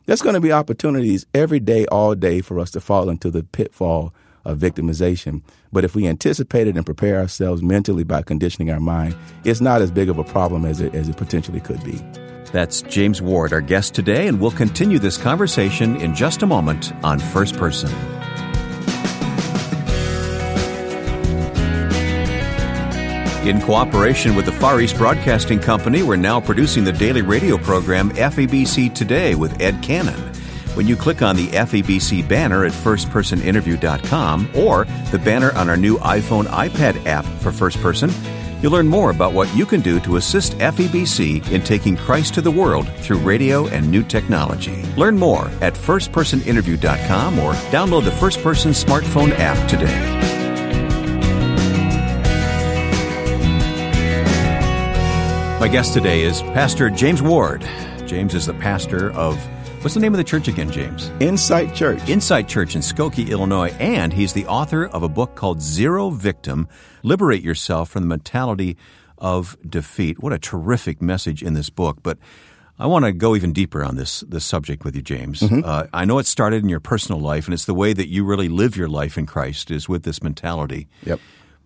There's 0.06 0.22
going 0.22 0.36
to 0.36 0.42
be 0.42 0.52
opportunities 0.52 1.26
every 1.34 1.60
day, 1.60 1.86
all 1.88 2.16
day, 2.16 2.42
for 2.42 2.60
us 2.60 2.70
to 2.72 2.82
fall 2.82 3.10
into 3.10 3.32
the 3.32 3.44
pitfall 3.44 4.14
of 4.44 4.60
victimization. 4.60 5.42
But 5.72 5.86
if 5.86 5.96
we 5.96 6.06
anticipate 6.06 6.68
it 6.68 6.76
and 6.76 6.86
prepare 6.86 7.20
ourselves 7.20 7.64
mentally 7.64 8.04
by 8.04 8.22
conditioning 8.22 8.70
our 8.72 8.80
mind, 8.80 9.16
it's 9.46 9.62
not 9.62 9.82
as 9.82 9.90
big 9.90 10.10
of 10.10 10.20
a 10.20 10.24
problem 10.24 10.66
as 10.66 10.82
it 10.82 10.94
as 10.94 11.08
it 11.08 11.16
potentially 11.16 11.62
could 11.62 11.84
be. 11.84 12.00
That's 12.56 12.84
James 12.84 13.22
Ward, 13.22 13.52
our 13.52 13.60
guest 13.60 13.94
today, 13.94 14.30
and 14.30 14.40
we'll 14.40 14.50
continue 14.50 14.98
this 14.98 15.18
conversation 15.18 15.98
in 15.98 16.16
just 16.16 16.42
a 16.42 16.46
moment 16.46 16.94
on 17.04 17.20
First 17.20 17.58
Person. 17.58 17.90
In 23.46 23.60
cooperation 23.60 24.38
with 24.38 24.46
the 24.46 24.54
Far 24.54 24.80
East 24.80 24.96
Broadcasting 24.96 25.60
Company, 25.60 26.02
we're 26.02 26.16
now 26.16 26.40
producing 26.40 26.86
the 26.86 26.94
daily 26.94 27.22
radio 27.22 27.58
program 27.58 28.12
FEBC 28.12 28.96
Today 28.96 29.36
with 29.36 29.62
Ed 29.62 29.84
Cannon. 29.84 30.18
When 30.76 30.88
you 30.88 30.96
click 30.96 31.22
on 31.22 31.36
the 31.36 31.50
FEBC 31.50 32.26
banner 32.26 32.64
at 32.64 32.72
firstpersoninterview.com 32.72 34.52
or 34.56 34.86
the 35.12 35.20
banner 35.20 35.52
on 35.56 35.70
our 35.70 35.76
new 35.76 35.98
iPhone 35.98 36.46
iPad 36.46 37.06
app 37.06 37.26
for 37.42 37.52
First 37.52 37.82
Person, 37.82 38.10
You'll 38.66 38.72
learn 38.72 38.88
more 38.88 39.12
about 39.12 39.32
what 39.32 39.56
you 39.56 39.64
can 39.64 39.82
do 39.82 40.00
to 40.00 40.16
assist 40.16 40.54
FEBC 40.54 41.52
in 41.52 41.62
taking 41.62 41.96
Christ 41.96 42.34
to 42.34 42.42
the 42.42 42.50
world 42.50 42.90
through 42.96 43.20
radio 43.20 43.68
and 43.68 43.92
new 43.92 44.02
technology. 44.02 44.82
Learn 44.98 45.20
more 45.20 45.50
at 45.62 45.76
firstpersoninterview.com 45.76 47.38
or 47.38 47.54
download 47.70 48.06
the 48.06 48.12
First 48.14 48.42
Person 48.42 48.72
smartphone 48.72 49.38
app 49.38 49.70
today. 49.70 49.94
My 55.60 55.68
guest 55.68 55.94
today 55.94 56.24
is 56.24 56.42
Pastor 56.42 56.90
James 56.90 57.22
Ward. 57.22 57.64
James 58.08 58.34
is 58.34 58.48
the 58.48 58.56
pastor 58.56 59.12
of 59.12 59.38
What's 59.86 59.94
the 59.94 60.00
name 60.00 60.16
of 60.16 60.18
the 60.18 60.24
church 60.24 60.48
again, 60.48 60.72
James? 60.72 61.12
Insight 61.20 61.76
Church. 61.76 62.10
Insight 62.10 62.48
Church 62.48 62.74
in 62.74 62.82
Skokie, 62.82 63.30
Illinois. 63.30 63.72
And 63.80 64.12
he's 64.12 64.34
the 64.34 64.48
author 64.48 64.88
of 64.88 65.04
a 65.04 65.08
book 65.08 65.36
called 65.36 65.62
Zero 65.62 66.10
Victim 66.10 66.68
Liberate 67.04 67.44
Yourself 67.44 67.92
from 67.92 68.02
the 68.02 68.08
Mentality 68.08 68.78
of 69.20 69.56
Defeat. 69.62 70.18
What 70.18 70.34
a 70.34 70.40
terrific 70.40 71.04
message 71.04 71.44
in 71.44 71.54
this 71.54 71.70
book. 71.70 72.00
But 72.02 72.18
I 72.80 72.88
want 72.88 73.06
to 73.06 73.14
go 73.14 73.36
even 73.36 73.54
deeper 73.54 73.84
on 73.84 73.96
this, 73.96 74.22
this 74.22 74.44
subject 74.44 74.84
with 74.84 74.96
you, 74.96 75.04
James. 75.04 75.42
Mm-hmm. 75.42 75.62
Uh, 75.64 75.84
I 75.94 76.04
know 76.04 76.18
it 76.18 76.26
started 76.26 76.64
in 76.64 76.70
your 76.70 76.80
personal 76.80 77.22
life, 77.22 77.46
and 77.46 77.54
it's 77.54 77.66
the 77.66 77.76
way 77.76 77.94
that 77.94 78.10
you 78.10 78.26
really 78.26 78.50
live 78.50 78.76
your 78.76 78.90
life 78.90 79.20
in 79.20 79.28
Christ 79.28 79.70
is 79.70 79.88
with 79.88 80.02
this 80.02 80.24
mentality. 80.24 80.88
Yep 81.04 81.20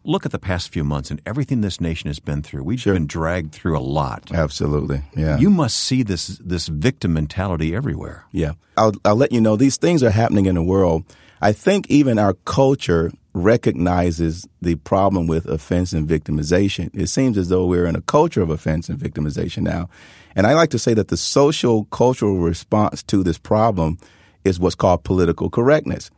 look 0.04 0.26
at 0.26 0.32
the 0.32 0.40
past 0.40 0.70
few 0.70 0.84
months 0.84 1.12
and 1.12 1.22
everything 1.26 1.62
this 1.62 1.82
nation 1.82 2.08
has 2.08 2.20
been 2.20 2.42
through. 2.42 2.64
We've 2.64 2.80
sure. 2.80 2.94
been 2.94 3.08
dragged 3.08 3.52
through 3.52 3.78
a 3.78 3.82
lot. 3.82 4.32
Absolutely. 4.32 5.04
Yeah. 5.16 5.38
You 5.38 5.50
must 5.50 5.78
see 5.78 6.04
this 6.04 6.40
this 6.44 6.68
victim 6.68 7.14
mentality 7.14 7.76
everywhere. 7.76 8.26
Yeah. 8.32 8.54
I'll 8.78 8.94
I'll 9.06 9.16
let 9.16 9.32
you 9.32 9.42
know 9.42 9.56
these 9.56 9.78
things 9.78 10.04
are 10.04 10.12
happening 10.12 10.46
in 10.46 10.56
the 10.56 10.64
world. 10.64 11.04
I 11.42 11.54
think 11.54 11.90
even 11.90 12.20
our 12.20 12.34
culture 12.34 13.12
recognizes 13.34 14.48
the 14.62 14.76
problem 14.76 15.28
with 15.28 15.46
offense 15.46 15.94
and 15.94 16.08
victimization. 16.08 16.90
It 16.94 17.08
seems 17.08 17.38
as 17.38 17.50
though 17.50 17.66
we're 17.66 17.86
in 17.86 17.96
a 17.96 18.02
culture 18.02 18.42
of 18.42 18.50
offense 18.50 18.90
and 18.90 18.98
victimization 18.98 19.64
now. 19.64 19.90
And 20.36 20.48
I 20.48 20.54
like 20.54 20.72
to 20.72 20.80
say 20.80 20.94
that 20.96 21.10
the 21.10 21.18
social 21.18 21.86
cultural 21.86 22.38
response 22.40 23.04
to 23.04 23.24
this 23.24 23.38
problem 23.38 23.98
is 24.44 24.60
what's 24.60 24.76
called 24.76 25.04
political 25.04 25.50
correctness 25.50 26.10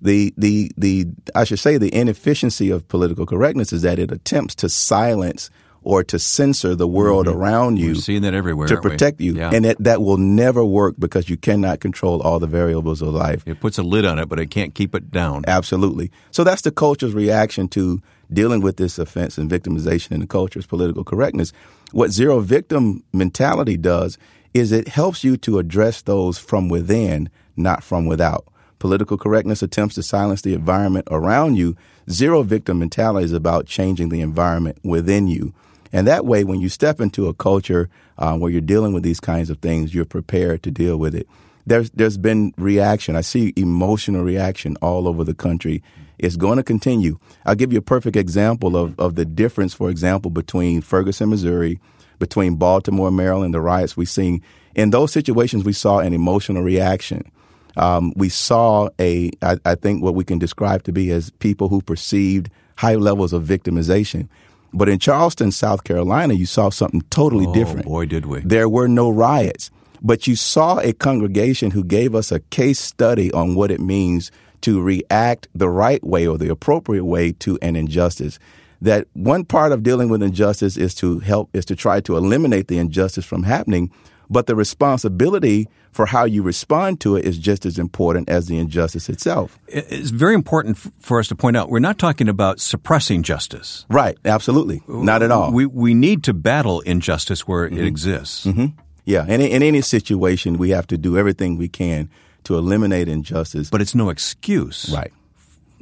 the 0.00 0.32
the 0.36 0.70
the 0.76 1.06
I 1.34 1.44
should 1.44 1.58
say 1.58 1.76
the 1.78 1.94
inefficiency 1.94 2.70
of 2.70 2.86
political 2.88 3.26
correctness 3.26 3.72
is 3.72 3.82
that 3.82 3.98
it 3.98 4.12
attempts 4.12 4.54
to 4.56 4.68
silence 4.68 5.50
or 5.82 6.04
to 6.04 6.18
censor 6.18 6.74
the 6.74 6.86
world 6.86 7.26
mm-hmm. 7.26 7.38
around 7.38 7.78
you. 7.78 7.88
We're 7.88 7.94
seeing 7.94 8.22
that 8.22 8.34
everywhere 8.34 8.68
to 8.68 8.80
protect 8.80 9.20
we? 9.20 9.26
you, 9.26 9.34
yeah. 9.36 9.50
and 9.52 9.64
that 9.64 9.82
that 9.82 10.02
will 10.02 10.16
never 10.16 10.64
work 10.64 10.96
because 10.98 11.28
you 11.28 11.36
cannot 11.36 11.80
control 11.80 12.20
all 12.22 12.38
the 12.38 12.46
variables 12.46 13.02
of 13.02 13.08
life. 13.08 13.42
It 13.46 13.60
puts 13.60 13.78
a 13.78 13.82
lid 13.82 14.04
on 14.04 14.18
it, 14.18 14.28
but 14.28 14.38
it 14.38 14.50
can't 14.50 14.74
keep 14.74 14.94
it 14.94 15.10
down. 15.10 15.44
Absolutely. 15.46 16.10
So 16.30 16.44
that's 16.44 16.62
the 16.62 16.70
culture's 16.70 17.14
reaction 17.14 17.68
to 17.68 18.00
dealing 18.32 18.60
with 18.60 18.76
this 18.76 18.98
offense 18.98 19.38
and 19.38 19.50
victimization 19.50 20.12
in 20.12 20.20
the 20.20 20.26
culture's 20.26 20.66
political 20.66 21.04
correctness. 21.04 21.52
What 21.92 22.10
zero 22.10 22.40
victim 22.40 23.02
mentality 23.12 23.76
does 23.76 24.18
is 24.54 24.72
it 24.72 24.88
helps 24.88 25.24
you 25.24 25.36
to 25.38 25.58
address 25.58 26.02
those 26.02 26.38
from 26.38 26.68
within, 26.68 27.30
not 27.56 27.82
from 27.82 28.06
without. 28.06 28.46
Political 28.78 29.18
correctness 29.18 29.62
attempts 29.62 29.94
to 29.96 30.02
silence 30.02 30.42
the 30.42 30.54
environment 30.54 31.08
around 31.10 31.56
you. 31.56 31.76
Zero 32.10 32.42
victim 32.42 32.78
mentality 32.78 33.24
is 33.24 33.32
about 33.32 33.66
changing 33.66 34.08
the 34.08 34.20
environment 34.20 34.78
within 34.84 35.26
you. 35.28 35.52
And 35.92 36.06
that 36.06 36.26
way, 36.26 36.44
when 36.44 36.60
you 36.60 36.68
step 36.68 37.00
into 37.00 37.28
a 37.28 37.34
culture 37.34 37.88
uh, 38.18 38.36
where 38.36 38.50
you're 38.50 38.60
dealing 38.60 38.92
with 38.92 39.02
these 39.02 39.20
kinds 39.20 39.50
of 39.50 39.58
things, 39.58 39.94
you're 39.94 40.04
prepared 40.04 40.62
to 40.62 40.70
deal 40.70 40.96
with 40.98 41.14
it. 41.14 41.26
there's 41.68 41.90
there's 41.90 42.16
been 42.18 42.52
reaction. 42.56 43.14
I 43.16 43.20
see 43.20 43.52
emotional 43.56 44.24
reaction 44.24 44.76
all 44.80 45.06
over 45.06 45.22
the 45.24 45.34
country. 45.34 45.82
It's 46.18 46.36
going 46.36 46.56
to 46.56 46.62
continue. 46.62 47.18
I'll 47.46 47.54
give 47.54 47.72
you 47.72 47.78
a 47.78 47.82
perfect 47.82 48.16
example 48.16 48.76
of, 48.76 48.98
of 48.98 49.14
the 49.14 49.24
difference, 49.24 49.72
for 49.72 49.88
example, 49.88 50.30
between 50.30 50.80
Ferguson, 50.80 51.30
Missouri, 51.30 51.78
between 52.18 52.56
Baltimore, 52.56 53.12
Maryland, 53.12 53.54
the 53.54 53.60
riots 53.60 53.96
we've 53.96 54.08
seen. 54.08 54.42
In 54.74 54.90
those 54.90 55.12
situations, 55.12 55.64
we 55.64 55.72
saw 55.72 56.00
an 56.00 56.12
emotional 56.12 56.62
reaction. 56.62 57.30
Um, 57.78 58.12
we 58.16 58.28
saw 58.28 58.88
a, 59.00 59.30
I, 59.42 59.56
I 59.64 59.74
think, 59.74 60.02
what 60.02 60.14
we 60.14 60.24
can 60.24 60.38
describe 60.38 60.82
to 60.84 60.92
be 60.92 61.10
as 61.10 61.30
people 61.30 61.68
who 61.68 61.80
perceived 61.80 62.50
high 62.76 62.96
levels 62.96 63.32
of 63.32 63.44
victimization. 63.44 64.28
But 64.72 64.88
in 64.88 64.98
Charleston, 64.98 65.50
South 65.52 65.84
Carolina, 65.84 66.34
you 66.34 66.44
saw 66.44 66.70
something 66.70 67.02
totally 67.10 67.46
oh, 67.46 67.54
different. 67.54 67.86
Boy, 67.86 68.06
did 68.06 68.26
we! 68.26 68.40
There 68.40 68.68
were 68.68 68.88
no 68.88 69.08
riots, 69.08 69.70
but 70.02 70.26
you 70.26 70.36
saw 70.36 70.78
a 70.80 70.92
congregation 70.92 71.70
who 71.70 71.84
gave 71.84 72.14
us 72.14 72.30
a 72.30 72.40
case 72.40 72.78
study 72.78 73.32
on 73.32 73.54
what 73.54 73.70
it 73.70 73.80
means 73.80 74.30
to 74.62 74.82
react 74.82 75.48
the 75.54 75.68
right 75.68 76.02
way 76.04 76.26
or 76.26 76.36
the 76.36 76.50
appropriate 76.50 77.04
way 77.04 77.32
to 77.32 77.58
an 77.62 77.76
injustice. 77.76 78.38
That 78.80 79.06
one 79.14 79.44
part 79.44 79.72
of 79.72 79.82
dealing 79.82 80.08
with 80.08 80.22
injustice 80.22 80.76
is 80.76 80.94
to 80.96 81.18
help, 81.20 81.48
is 81.52 81.64
to 81.66 81.76
try 81.76 82.00
to 82.02 82.16
eliminate 82.16 82.68
the 82.68 82.78
injustice 82.78 83.24
from 83.24 83.42
happening. 83.44 83.90
But 84.30 84.46
the 84.46 84.54
responsibility 84.54 85.68
for 85.90 86.06
how 86.06 86.24
you 86.24 86.42
respond 86.42 87.00
to 87.00 87.16
it 87.16 87.24
is 87.24 87.38
just 87.38 87.64
as 87.66 87.78
important 87.78 88.28
as 88.28 88.46
the 88.46 88.58
injustice 88.58 89.08
itself. 89.08 89.58
It's 89.68 90.10
very 90.10 90.34
important 90.34 90.78
for 91.00 91.18
us 91.18 91.28
to 91.28 91.34
point 91.34 91.56
out 91.56 91.70
we're 91.70 91.78
not 91.78 91.98
talking 91.98 92.28
about 92.28 92.60
suppressing 92.60 93.22
justice. 93.22 93.86
Right, 93.88 94.16
absolutely. 94.24 94.82
Not 94.86 95.22
at 95.22 95.30
all. 95.30 95.52
We, 95.52 95.66
we 95.66 95.94
need 95.94 96.24
to 96.24 96.34
battle 96.34 96.80
injustice 96.80 97.48
where 97.48 97.68
mm-hmm. 97.68 97.78
it 97.78 97.86
exists. 97.86 98.46
Mm-hmm. 98.46 98.66
Yeah, 99.04 99.24
in, 99.26 99.40
in 99.40 99.62
any 99.62 99.80
situation, 99.80 100.58
we 100.58 100.70
have 100.70 100.86
to 100.88 100.98
do 100.98 101.16
everything 101.16 101.56
we 101.56 101.68
can 101.68 102.10
to 102.44 102.56
eliminate 102.56 103.08
injustice. 103.08 103.70
But 103.70 103.80
it's 103.80 103.94
no 103.94 104.10
excuse. 104.10 104.90
Right. 104.94 105.12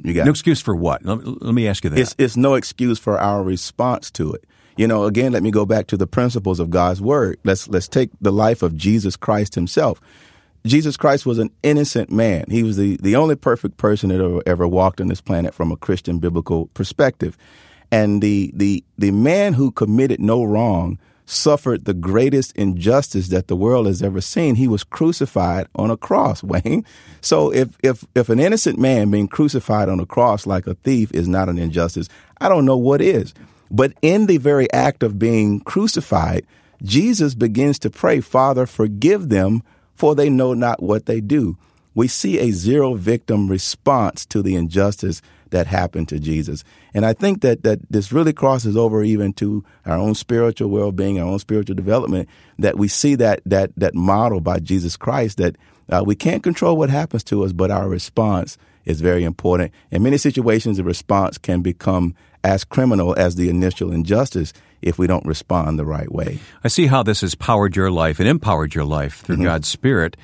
You 0.03 0.13
got 0.13 0.25
no 0.25 0.31
excuse 0.31 0.61
for 0.61 0.75
what? 0.75 1.03
Let, 1.03 1.41
let, 1.41 1.53
me 1.53 1.67
ask 1.67 1.83
you 1.83 1.89
that. 1.89 1.99
It's, 1.99 2.15
it's 2.17 2.37
no 2.37 2.53
excuse 2.53 2.99
for 2.99 3.19
our 3.19 3.43
response 3.43 4.11
to 4.11 4.33
it. 4.33 4.45
You 4.77 4.87
know, 4.87 5.05
again, 5.05 5.31
let 5.31 5.43
me 5.43 5.51
go 5.51 5.65
back 5.65 5.87
to 5.87 5.97
the 5.97 6.07
principles 6.07 6.59
of 6.59 6.69
God's 6.69 7.01
word. 7.01 7.39
Let's 7.43 7.67
let's 7.67 7.87
take 7.87 8.11
the 8.21 8.31
life 8.31 8.61
of 8.61 8.75
Jesus 8.75 9.15
Christ 9.15 9.55
himself. 9.55 9.99
Jesus 10.65 10.97
Christ 10.97 11.25
was 11.25 11.39
an 11.39 11.49
innocent 11.63 12.11
man. 12.11 12.45
He 12.49 12.63
was 12.63 12.77
the, 12.77 12.97
the 13.01 13.15
only 13.15 13.35
perfect 13.35 13.77
person 13.77 14.09
that 14.09 14.21
ever, 14.21 14.41
ever 14.45 14.67
walked 14.67 15.01
on 15.01 15.07
this 15.07 15.21
planet 15.21 15.53
from 15.53 15.71
a 15.71 15.77
Christian 15.77 16.19
biblical 16.19 16.67
perspective. 16.67 17.37
And 17.91 18.21
the, 18.21 18.51
the, 18.53 18.83
the 18.97 19.11
man 19.11 19.53
who 19.53 19.71
committed 19.71 20.19
no 20.19 20.43
wrong 20.43 20.99
suffered 21.25 21.85
the 21.85 21.93
greatest 21.93 22.53
injustice 22.55 23.29
that 23.29 23.47
the 23.47 23.55
world 23.55 23.85
has 23.85 24.01
ever 24.01 24.21
seen. 24.21 24.55
He 24.55 24.67
was 24.67 24.83
crucified 24.83 25.67
on 25.75 25.89
a 25.89 25.97
cross, 25.97 26.43
Wayne. 26.43 26.85
So 27.21 27.51
if, 27.53 27.69
if, 27.83 28.05
if 28.15 28.29
an 28.29 28.39
innocent 28.39 28.79
man 28.79 29.11
being 29.11 29.27
crucified 29.27 29.89
on 29.89 29.99
a 29.99 30.05
cross 30.05 30.45
like 30.45 30.67
a 30.67 30.75
thief 30.75 31.11
is 31.13 31.27
not 31.27 31.49
an 31.49 31.57
injustice, 31.57 32.09
I 32.39 32.49
don't 32.49 32.65
know 32.65 32.77
what 32.77 33.01
is. 33.01 33.33
But 33.69 33.93
in 34.01 34.27
the 34.27 34.37
very 34.37 34.71
act 34.71 35.03
of 35.03 35.19
being 35.19 35.59
crucified, 35.61 36.45
Jesus 36.83 37.33
begins 37.35 37.79
to 37.79 37.89
pray, 37.89 38.21
Father, 38.21 38.65
forgive 38.65 39.29
them, 39.29 39.63
for 39.95 40.13
they 40.15 40.29
know 40.29 40.53
not 40.53 40.81
what 40.81 41.05
they 41.05 41.21
do. 41.21 41.57
We 41.95 42.07
see 42.07 42.37
a 42.39 42.51
zero 42.51 42.93
victim 42.93 43.47
response 43.47 44.25
to 44.27 44.43
the 44.43 44.55
injustice 44.55 45.21
that 45.49 45.67
happened 45.67 46.09
to 46.09 46.19
Jesus. 46.19 46.63
And 46.93 47.05
I 47.05 47.13
think 47.13 47.41
that, 47.41 47.63
that 47.63 47.79
this 47.89 48.11
really 48.11 48.33
crosses 48.33 48.77
over 48.77 49.03
even 49.03 49.33
to 49.33 49.63
our 49.85 49.97
own 49.97 50.13
spiritual 50.13 50.69
well 50.69 50.91
being, 50.91 51.19
our 51.19 51.25
own 51.25 51.39
spiritual 51.39 51.75
development, 51.75 52.29
that 52.59 52.77
we 52.77 52.87
see 52.87 53.15
that 53.15 53.41
that 53.45 53.71
that 53.77 53.95
model 53.95 54.41
by 54.41 54.59
Jesus 54.59 54.95
Christ 54.97 55.37
that 55.37 55.55
uh, 55.89 56.03
we 56.05 56.15
can't 56.15 56.43
control 56.43 56.77
what 56.77 56.89
happens 56.89 57.23
to 57.25 57.43
us, 57.43 57.53
but 57.53 57.71
our 57.71 57.87
response 57.87 58.57
is 58.85 59.01
very 59.01 59.23
important. 59.23 59.71
In 59.89 60.03
many 60.03 60.17
situations, 60.17 60.77
the 60.77 60.83
response 60.83 61.37
can 61.37 61.61
become 61.61 62.13
as 62.47 62.63
criminal 62.63 63.13
as 63.17 63.35
the 63.35 63.49
initial 63.49 63.91
injustice 63.91 64.53
if 64.81 64.97
we 64.97 65.07
don't 65.07 65.25
respond 65.25 65.77
the 65.77 65.85
right 65.85 66.11
way. 66.11 66.39
I 66.63 66.69
see 66.69 66.87
how 66.87 67.03
this 67.03 67.21
has 67.21 67.35
powered 67.35 67.75
your 67.75 67.91
life 67.91 68.19
and 68.19 68.29
empowered 68.29 68.73
your 68.73 68.85
life 68.85 69.19
through 69.19 69.35
mm-hmm. 69.35 69.45
God's 69.45 69.67
Spirit 69.67 70.15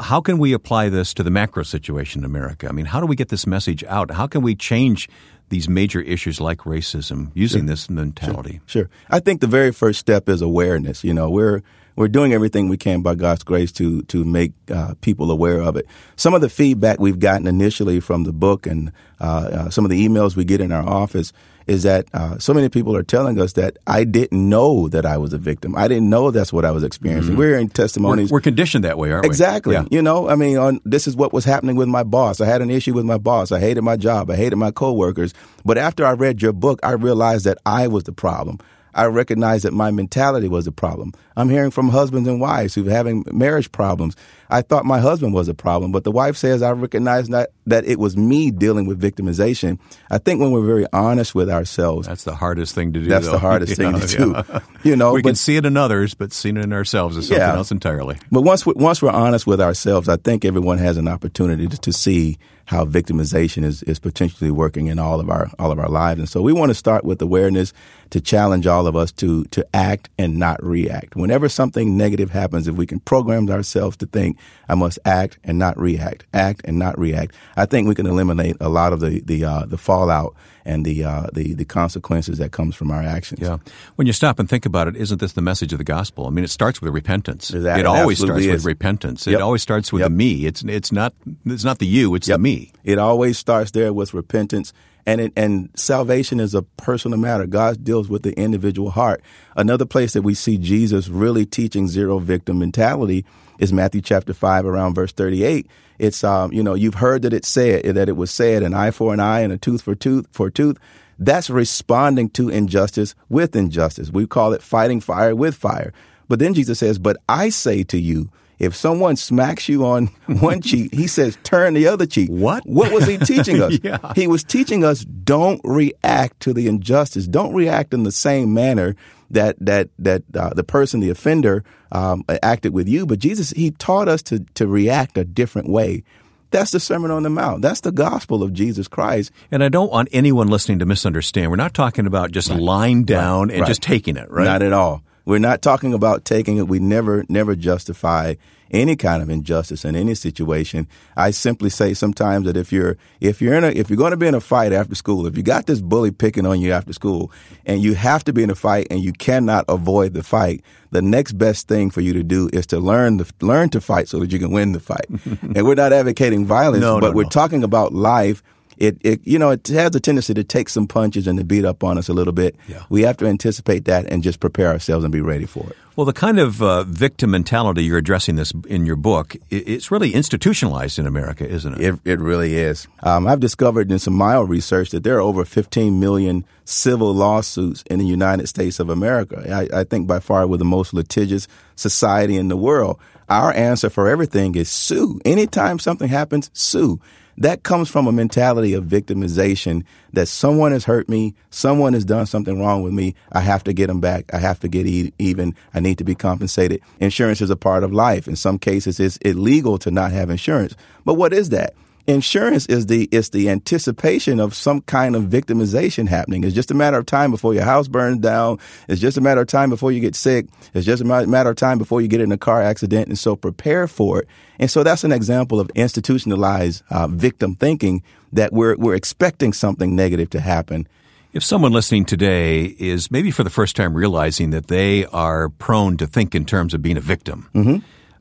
how 0.00 0.20
can 0.20 0.38
we 0.38 0.52
apply 0.52 0.88
this 0.88 1.12
to 1.14 1.22
the 1.22 1.30
macro 1.30 1.62
situation 1.62 2.22
in 2.22 2.24
America? 2.24 2.66
I 2.66 2.72
mean, 2.72 2.86
how 2.86 3.00
do 3.00 3.06
we 3.06 3.14
get 3.16 3.28
this 3.28 3.46
message 3.46 3.84
out? 3.84 4.10
How 4.10 4.26
can 4.26 4.40
we 4.40 4.54
change 4.54 5.06
these 5.50 5.68
major 5.68 6.00
issues 6.00 6.40
like 6.40 6.60
racism 6.60 7.30
using 7.34 7.62
sure. 7.62 7.68
this 7.68 7.90
mentality? 7.90 8.60
Sure. 8.66 8.84
sure. 8.84 8.90
I 9.10 9.20
think 9.20 9.40
the 9.40 9.46
very 9.46 9.72
first 9.72 10.00
step 10.00 10.28
is 10.28 10.40
awareness. 10.40 11.04
You 11.04 11.14
know, 11.14 11.28
we're 11.28 11.62
we're 11.96 12.08
doing 12.08 12.32
everything 12.32 12.68
we 12.68 12.76
can 12.76 13.02
by 13.02 13.14
God's 13.14 13.42
grace 13.42 13.72
to 13.72 14.02
to 14.02 14.24
make 14.24 14.52
uh, 14.70 14.94
people 15.00 15.30
aware 15.30 15.60
of 15.60 15.76
it. 15.76 15.86
Some 16.16 16.34
of 16.34 16.40
the 16.40 16.48
feedback 16.48 17.00
we've 17.00 17.18
gotten 17.18 17.46
initially 17.46 18.00
from 18.00 18.24
the 18.24 18.32
book 18.32 18.66
and 18.66 18.92
uh, 19.20 19.24
uh, 19.24 19.70
some 19.70 19.84
of 19.84 19.90
the 19.90 20.06
emails 20.06 20.36
we 20.36 20.44
get 20.44 20.60
in 20.60 20.72
our 20.72 20.86
office 20.86 21.32
is 21.66 21.82
that 21.82 22.06
uh, 22.14 22.38
so 22.38 22.54
many 22.54 22.68
people 22.68 22.96
are 22.96 23.02
telling 23.02 23.40
us 23.40 23.54
that 23.54 23.76
I 23.86 24.04
didn't 24.04 24.48
know 24.48 24.88
that 24.88 25.04
I 25.04 25.16
was 25.18 25.32
a 25.32 25.38
victim. 25.38 25.74
I 25.74 25.88
didn't 25.88 26.08
know 26.08 26.30
that's 26.30 26.52
what 26.52 26.64
I 26.64 26.70
was 26.70 26.84
experiencing. 26.84 27.32
Mm-hmm. 27.32 27.38
We're 27.38 27.48
hearing 27.48 27.68
testimonies. 27.68 28.30
We're, 28.30 28.36
we're, 28.36 28.42
conditioned 28.42 28.84
that 28.84 28.98
way, 28.98 29.10
aren't 29.10 29.24
we? 29.24 29.28
Exactly. 29.28 29.74
Yeah. 29.74 29.84
You 29.90 30.00
know, 30.00 30.28
I 30.28 30.36
mean, 30.36 30.58
on, 30.58 30.80
this 30.84 31.08
is 31.08 31.16
what 31.16 31.32
was 31.32 31.44
happening 31.44 31.74
with 31.74 31.88
my 31.88 32.04
boss. 32.04 32.40
I 32.40 32.46
had 32.46 32.62
an 32.62 32.70
issue 32.70 32.94
with 32.94 33.04
my 33.04 33.18
boss. 33.18 33.50
I 33.50 33.58
hated 33.58 33.82
my 33.82 33.96
job. 33.96 34.30
I 34.30 34.36
hated 34.36 34.56
my 34.56 34.70
coworkers. 34.70 35.34
But 35.64 35.76
after 35.76 36.06
I 36.06 36.12
read 36.12 36.40
your 36.40 36.52
book, 36.52 36.78
I 36.84 36.92
realized 36.92 37.46
that 37.46 37.58
I 37.66 37.88
was 37.88 38.04
the 38.04 38.12
problem. 38.12 38.60
I 38.96 39.04
recognized 39.06 39.64
that 39.64 39.74
my 39.74 39.90
mentality 39.90 40.48
was 40.48 40.64
the 40.64 40.72
problem. 40.72 41.12
I'm 41.36 41.50
hearing 41.50 41.70
from 41.70 41.90
husbands 41.90 42.28
and 42.28 42.40
wives 42.40 42.74
who 42.74 42.88
are 42.88 42.90
having 42.90 43.24
marriage 43.30 43.70
problems. 43.70 44.16
I 44.50 44.62
thought 44.62 44.84
my 44.84 45.00
husband 45.00 45.34
was 45.34 45.48
a 45.48 45.54
problem, 45.54 45.92
but 45.92 46.04
the 46.04 46.12
wife 46.12 46.36
says 46.36 46.62
I 46.62 46.70
recognize 46.72 47.28
that, 47.28 47.50
that 47.66 47.84
it 47.84 47.98
was 47.98 48.16
me 48.16 48.50
dealing 48.50 48.86
with 48.86 49.00
victimization. 49.00 49.78
I 50.10 50.18
think 50.18 50.40
when 50.40 50.52
we're 50.52 50.66
very 50.66 50.86
honest 50.92 51.34
with 51.34 51.50
ourselves, 51.50 52.06
that's 52.06 52.24
the 52.24 52.34
hardest 52.34 52.74
thing 52.74 52.92
to 52.92 53.00
do. 53.00 53.06
That's 53.06 53.26
though. 53.26 53.32
the 53.32 53.38
hardest 53.38 53.78
yeah, 53.78 53.92
thing 53.98 54.00
to 54.00 54.16
do. 54.52 54.60
You 54.88 54.96
know, 54.96 55.12
we 55.12 55.22
but, 55.22 55.30
can 55.30 55.36
see 55.36 55.56
it 55.56 55.66
in 55.66 55.76
others, 55.76 56.14
but 56.14 56.32
seeing 56.32 56.56
it 56.56 56.64
in 56.64 56.72
ourselves 56.72 57.16
is 57.16 57.28
something 57.28 57.42
yeah. 57.42 57.54
else 57.54 57.70
entirely. 57.70 58.16
But 58.30 58.42
once 58.42 58.64
we, 58.64 58.74
once 58.76 59.02
we're 59.02 59.10
honest 59.10 59.46
with 59.46 59.60
ourselves, 59.60 60.08
I 60.08 60.16
think 60.16 60.44
everyone 60.44 60.78
has 60.78 60.96
an 60.96 61.08
opportunity 61.08 61.66
to, 61.66 61.78
to 61.78 61.92
see 61.92 62.38
how 62.66 62.84
victimization 62.84 63.64
is, 63.64 63.82
is 63.84 63.98
potentially 63.98 64.50
working 64.50 64.88
in 64.88 64.98
all 64.98 65.20
of 65.20 65.30
our 65.30 65.50
all 65.58 65.72
of 65.72 65.78
our 65.78 65.88
lives. 65.88 66.18
And 66.18 66.28
so 66.28 66.42
we 66.42 66.52
want 66.52 66.70
to 66.70 66.74
start 66.74 67.04
with 67.04 67.22
awareness 67.22 67.72
to 68.10 68.20
challenge 68.20 68.66
all 68.66 68.86
of 68.86 68.96
us 68.96 69.12
to 69.12 69.44
to 69.46 69.66
act 69.72 70.10
and 70.18 70.38
not 70.38 70.62
react. 70.62 71.16
Whenever 71.16 71.48
something 71.48 71.96
negative 71.96 72.30
happens, 72.30 72.68
if 72.68 72.74
we 72.74 72.86
can 72.86 73.00
program 73.00 73.48
ourselves 73.48 73.96
to 73.98 74.06
think, 74.06 74.35
I 74.68 74.74
must 74.74 74.98
act 75.04 75.38
and 75.44 75.58
not 75.58 75.78
react, 75.78 76.24
act 76.32 76.62
and 76.64 76.78
not 76.78 76.98
react, 76.98 77.34
I 77.56 77.66
think 77.66 77.88
we 77.88 77.94
can 77.94 78.06
eliminate 78.06 78.56
a 78.60 78.68
lot 78.68 78.92
of 78.92 79.00
the 79.00 79.20
the 79.20 79.44
uh, 79.44 79.66
the 79.66 79.78
fallout 79.78 80.34
and 80.64 80.84
the 80.84 81.04
uh, 81.04 81.28
the 81.32 81.54
the 81.54 81.64
consequences 81.64 82.38
that 82.38 82.52
comes 82.52 82.74
from 82.74 82.90
our 82.90 83.02
actions. 83.02 83.40
Yeah, 83.40 83.58
when 83.94 84.06
you 84.06 84.12
stop 84.12 84.38
and 84.38 84.48
think 84.48 84.66
about 84.66 84.88
it, 84.88 84.96
isn't 84.96 85.20
this 85.20 85.32
the 85.32 85.42
message 85.42 85.72
of 85.72 85.78
the 85.78 85.84
gospel? 85.84 86.26
I 86.26 86.30
mean, 86.30 86.44
it 86.44 86.50
starts 86.50 86.82
with 86.82 86.92
repentance. 86.92 87.52
It 87.52 87.86
always 87.86 88.18
starts 88.18 88.44
is. 88.44 88.52
with 88.52 88.64
repentance. 88.64 89.26
Yep. 89.26 89.36
It 89.36 89.42
always 89.42 89.62
starts 89.62 89.92
with 89.92 90.00
yep. 90.00 90.10
the 90.10 90.16
me. 90.16 90.46
It's 90.46 90.62
it's 90.64 90.92
not 90.92 91.14
it's 91.46 91.64
not 91.64 91.78
the 91.78 91.86
you. 91.86 92.14
It's 92.14 92.28
yep. 92.28 92.36
the 92.36 92.42
me. 92.42 92.72
It 92.84 92.98
always 92.98 93.38
starts 93.38 93.70
there 93.70 93.92
with 93.92 94.12
repentance. 94.12 94.72
And 95.06 95.20
it, 95.20 95.32
and 95.36 95.70
salvation 95.76 96.40
is 96.40 96.54
a 96.54 96.62
personal 96.62 97.18
matter. 97.18 97.46
God 97.46 97.84
deals 97.84 98.08
with 98.08 98.24
the 98.24 98.32
individual 98.38 98.90
heart. 98.90 99.22
Another 99.56 99.86
place 99.86 100.14
that 100.14 100.22
we 100.22 100.34
see 100.34 100.58
Jesus 100.58 101.08
really 101.08 101.46
teaching 101.46 101.86
zero 101.86 102.18
victim 102.18 102.58
mentality 102.58 103.24
is 103.58 103.72
Matthew 103.72 104.00
chapter 104.00 104.34
five, 104.34 104.66
around 104.66 104.94
verse 104.94 105.12
thirty-eight 105.12 105.68
it's 105.98 106.22
um, 106.24 106.52
you 106.52 106.62
know, 106.62 106.74
you've 106.74 106.94
heard 106.94 107.22
that 107.22 107.32
it 107.32 107.44
said 107.44 107.84
that 107.84 108.08
it 108.08 108.16
was 108.16 108.30
said 108.30 108.62
an 108.62 108.74
eye 108.74 108.90
for 108.90 109.14
an 109.14 109.20
eye 109.20 109.40
and 109.40 109.52
a 109.52 109.58
tooth 109.58 109.82
for 109.82 109.94
tooth 109.94 110.26
for 110.30 110.50
tooth. 110.50 110.78
That's 111.18 111.48
responding 111.48 112.28
to 112.30 112.50
injustice 112.50 113.14
with 113.28 113.56
injustice. 113.56 114.10
We 114.10 114.26
call 114.26 114.52
it 114.52 114.62
fighting 114.62 115.00
fire 115.00 115.34
with 115.34 115.54
fire. 115.54 115.92
But 116.28 116.38
then 116.38 116.54
Jesus 116.54 116.78
says, 116.78 116.98
"But 116.98 117.16
I 117.28 117.48
say 117.48 117.82
to 117.84 117.98
you, 117.98 118.30
if 118.58 118.74
someone 118.74 119.16
smacks 119.16 119.68
you 119.68 119.84
on 119.84 120.06
one 120.26 120.62
cheek, 120.62 120.94
he 120.94 121.06
says, 121.06 121.38
turn 121.42 121.74
the 121.74 121.86
other 121.86 122.06
cheek. 122.06 122.28
What? 122.28 122.64
What 122.66 122.92
was 122.92 123.06
he 123.06 123.18
teaching 123.18 123.62
us? 123.62 123.78
yeah. 123.82 124.12
He 124.14 124.26
was 124.26 124.44
teaching 124.44 124.84
us 124.84 125.04
don't 125.04 125.60
react 125.64 126.40
to 126.40 126.52
the 126.52 126.68
injustice. 126.68 127.26
Don't 127.26 127.54
react 127.54 127.92
in 127.92 128.02
the 128.04 128.12
same 128.12 128.54
manner 128.54 128.96
that 129.30 129.56
that 129.60 129.88
that 129.98 130.22
uh, 130.34 130.50
the 130.50 130.64
person, 130.64 131.00
the 131.00 131.10
offender, 131.10 131.64
um, 131.92 132.24
acted 132.42 132.72
with 132.72 132.88
you. 132.88 133.06
But 133.06 133.18
Jesus, 133.18 133.50
he 133.50 133.72
taught 133.72 134.08
us 134.08 134.22
to 134.24 134.40
to 134.54 134.66
react 134.66 135.18
a 135.18 135.24
different 135.24 135.68
way. 135.68 136.04
That's 136.50 136.70
the 136.70 136.80
Sermon 136.80 137.10
on 137.10 137.24
the 137.24 137.30
Mount. 137.30 137.62
That's 137.62 137.80
the 137.80 137.90
gospel 137.90 138.42
of 138.42 138.52
Jesus 138.52 138.86
Christ. 138.86 139.32
And 139.50 139.64
I 139.64 139.68
don't 139.68 139.90
want 139.90 140.08
anyone 140.12 140.46
listening 140.46 140.78
to 140.78 140.86
misunderstand. 140.86 141.50
We're 141.50 141.56
not 141.56 141.74
talking 141.74 142.06
about 142.06 142.30
just 142.30 142.50
right. 142.50 142.60
lying 142.60 143.04
down 143.04 143.48
right. 143.48 143.54
and 143.54 143.60
right. 143.62 143.68
just 143.68 143.82
taking 143.82 144.16
it, 144.16 144.30
right? 144.30 144.44
Not 144.44 144.62
at 144.62 144.72
all. 144.72 145.02
We're 145.26 145.38
not 145.38 145.60
talking 145.60 145.92
about 145.92 146.24
taking 146.24 146.56
it. 146.56 146.68
We 146.68 146.78
never, 146.78 147.24
never 147.28 147.56
justify 147.56 148.36
any 148.70 148.96
kind 148.96 149.22
of 149.22 149.28
injustice 149.28 149.84
in 149.84 149.96
any 149.96 150.14
situation. 150.14 150.86
I 151.16 151.30
simply 151.30 151.70
say 151.70 151.94
sometimes 151.94 152.46
that 152.46 152.56
if 152.56 152.72
you're 152.72 152.96
if 153.20 153.42
you're 153.42 153.54
in 153.54 153.64
a 153.64 153.68
if 153.68 153.90
you're 153.90 153.96
going 153.96 154.12
to 154.12 154.16
be 154.16 154.26
in 154.26 154.34
a 154.34 154.40
fight 154.40 154.72
after 154.72 154.94
school, 154.94 155.26
if 155.26 155.36
you 155.36 155.42
got 155.42 155.66
this 155.66 155.80
bully 155.80 156.10
picking 156.10 156.46
on 156.46 156.60
you 156.60 156.72
after 156.72 156.92
school, 156.92 157.30
and 157.64 157.82
you 157.82 157.94
have 157.94 158.24
to 158.24 158.32
be 158.32 158.42
in 158.42 158.50
a 158.50 158.54
fight 158.54 158.86
and 158.90 159.00
you 159.00 159.12
cannot 159.12 159.64
avoid 159.68 160.14
the 160.14 160.22
fight, 160.22 160.62
the 160.90 161.02
next 161.02 161.32
best 161.32 161.68
thing 161.68 161.90
for 161.90 162.00
you 162.00 162.12
to 162.12 162.22
do 162.22 162.48
is 162.52 162.66
to 162.68 162.78
learn 162.78 163.18
the 163.18 163.30
learn 163.40 163.68
to 163.70 163.80
fight 163.80 164.08
so 164.08 164.18
that 164.20 164.32
you 164.32 164.38
can 164.38 164.50
win 164.50 164.72
the 164.72 164.80
fight. 164.80 165.06
and 165.24 165.64
we're 165.64 165.74
not 165.74 165.92
advocating 165.92 166.46
violence, 166.46 166.82
no, 166.82 167.00
but 167.00 167.10
no, 167.10 167.16
we're 167.16 167.22
no. 167.24 167.28
talking 167.28 167.62
about 167.62 167.92
life 167.92 168.42
it, 168.78 168.98
it 169.00 169.20
you 169.24 169.38
know 169.38 169.50
it 169.50 169.66
has 169.68 169.94
a 169.94 170.00
tendency 170.00 170.34
to 170.34 170.44
take 170.44 170.68
some 170.68 170.86
punches 170.86 171.26
and 171.26 171.38
to 171.38 171.44
beat 171.44 171.64
up 171.64 171.82
on 171.84 171.98
us 171.98 172.08
a 172.08 172.12
little 172.12 172.32
bit. 172.32 172.56
Yeah. 172.68 172.84
We 172.88 173.02
have 173.02 173.16
to 173.18 173.26
anticipate 173.26 173.84
that 173.86 174.06
and 174.06 174.22
just 174.22 174.40
prepare 174.40 174.68
ourselves 174.68 175.04
and 175.04 175.12
be 175.12 175.20
ready 175.20 175.46
for 175.46 175.68
it. 175.68 175.76
Well, 175.96 176.04
the 176.04 176.12
kind 176.12 176.38
of 176.38 176.60
uh, 176.60 176.82
victim 176.84 177.30
mentality 177.30 177.82
you're 177.84 177.96
addressing 177.96 178.36
this 178.36 178.52
in 178.68 178.84
your 178.84 178.96
book, 178.96 179.34
it's 179.48 179.90
really 179.90 180.12
institutionalized 180.12 180.98
in 180.98 181.06
America, 181.06 181.48
isn't 181.48 181.72
it? 181.72 181.80
It, 181.80 182.00
it 182.04 182.20
really 182.20 182.54
is. 182.56 182.86
Um, 183.02 183.26
I've 183.26 183.40
discovered 183.40 183.90
in 183.90 183.98
some 183.98 184.12
mild 184.12 184.50
research 184.50 184.90
that 184.90 185.04
there 185.04 185.16
are 185.16 185.22
over 185.22 185.46
15 185.46 185.98
million 185.98 186.44
civil 186.66 187.14
lawsuits 187.14 187.82
in 187.90 187.98
the 187.98 188.04
United 188.04 188.46
States 188.46 188.78
of 188.78 188.90
America. 188.90 189.42
I, 189.50 189.80
I 189.80 189.84
think 189.84 190.06
by 190.06 190.20
far 190.20 190.46
we're 190.46 190.58
the 190.58 190.66
most 190.66 190.92
litigious 190.92 191.48
society 191.76 192.36
in 192.36 192.48
the 192.48 192.58
world. 192.58 192.98
Our 193.30 193.54
answer 193.54 193.88
for 193.88 194.06
everything 194.06 194.54
is 194.54 194.68
sue. 194.68 195.18
Anytime 195.24 195.78
something 195.78 196.08
happens, 196.08 196.50
sue. 196.52 197.00
That 197.38 197.64
comes 197.64 197.90
from 197.90 198.06
a 198.06 198.12
mentality 198.12 198.72
of 198.72 198.84
victimization 198.84 199.84
that 200.14 200.26
someone 200.26 200.72
has 200.72 200.84
hurt 200.84 201.08
me, 201.08 201.34
someone 201.50 201.92
has 201.92 202.04
done 202.04 202.24
something 202.26 202.58
wrong 202.60 202.82
with 202.82 202.94
me. 202.94 203.14
I 203.32 203.40
have 203.40 203.62
to 203.64 203.74
get 203.74 203.88
them 203.88 204.00
back. 204.00 204.32
I 204.32 204.38
have 204.38 204.60
to 204.60 204.68
get 204.68 204.86
e- 204.86 205.12
even. 205.18 205.54
I 205.74 205.80
need 205.80 205.98
to 205.98 206.04
be 206.04 206.14
compensated. 206.14 206.80
Insurance 206.98 207.42
is 207.42 207.50
a 207.50 207.56
part 207.56 207.84
of 207.84 207.92
life. 207.92 208.26
In 208.26 208.36
some 208.36 208.58
cases, 208.58 208.98
it's 208.98 209.18
illegal 209.18 209.76
to 209.78 209.90
not 209.90 210.12
have 210.12 210.30
insurance. 210.30 210.74
But 211.04 211.14
what 211.14 211.34
is 211.34 211.50
that? 211.50 211.74
Insurance 212.08 212.66
is 212.66 212.86
the 212.86 213.08
is 213.10 213.30
the 213.30 213.50
anticipation 213.50 214.38
of 214.38 214.54
some 214.54 214.80
kind 214.82 215.16
of 215.16 215.24
victimization 215.24 216.06
happening. 216.06 216.44
It's 216.44 216.54
just 216.54 216.70
a 216.70 216.74
matter 216.74 216.98
of 216.98 217.06
time 217.06 217.32
before 217.32 217.52
your 217.52 217.64
house 217.64 217.88
burns 217.88 218.20
down. 218.20 218.58
It's 218.88 219.00
just 219.00 219.16
a 219.16 219.20
matter 219.20 219.40
of 219.40 219.48
time 219.48 219.70
before 219.70 219.90
you 219.90 219.98
get 220.00 220.14
sick. 220.14 220.46
It's 220.72 220.86
just 220.86 221.02
a 221.02 221.04
matter 221.04 221.50
of 221.50 221.56
time 221.56 221.78
before 221.78 222.00
you 222.00 222.06
get 222.08 222.20
in 222.20 222.30
a 222.30 222.38
car 222.38 222.62
accident. 222.62 223.08
And 223.08 223.18
so 223.18 223.34
prepare 223.34 223.88
for 223.88 224.20
it. 224.20 224.28
And 224.60 224.70
so 224.70 224.84
that's 224.84 225.02
an 225.02 225.10
example 225.10 225.58
of 225.58 225.68
institutionalized 225.74 226.82
uh, 226.90 227.08
victim 227.08 227.56
thinking 227.56 228.02
that 228.32 228.52
we're 228.52 228.76
we're 228.76 228.94
expecting 228.94 229.52
something 229.52 229.96
negative 229.96 230.30
to 230.30 230.40
happen. 230.40 230.86
If 231.32 231.42
someone 231.44 231.72
listening 231.72 232.04
today 232.04 232.64
is 232.78 233.10
maybe 233.10 233.30
for 233.32 233.42
the 233.44 233.50
first 233.50 233.74
time 233.76 233.94
realizing 233.94 234.50
that 234.50 234.68
they 234.68 235.04
are 235.06 235.48
prone 235.48 235.96
to 235.98 236.06
think 236.06 236.34
in 236.34 236.44
terms 236.46 236.72
of 236.72 236.82
being 236.82 236.96
a 236.96 237.00
victim, 237.00 237.48
Mm-hmm. 237.52 237.78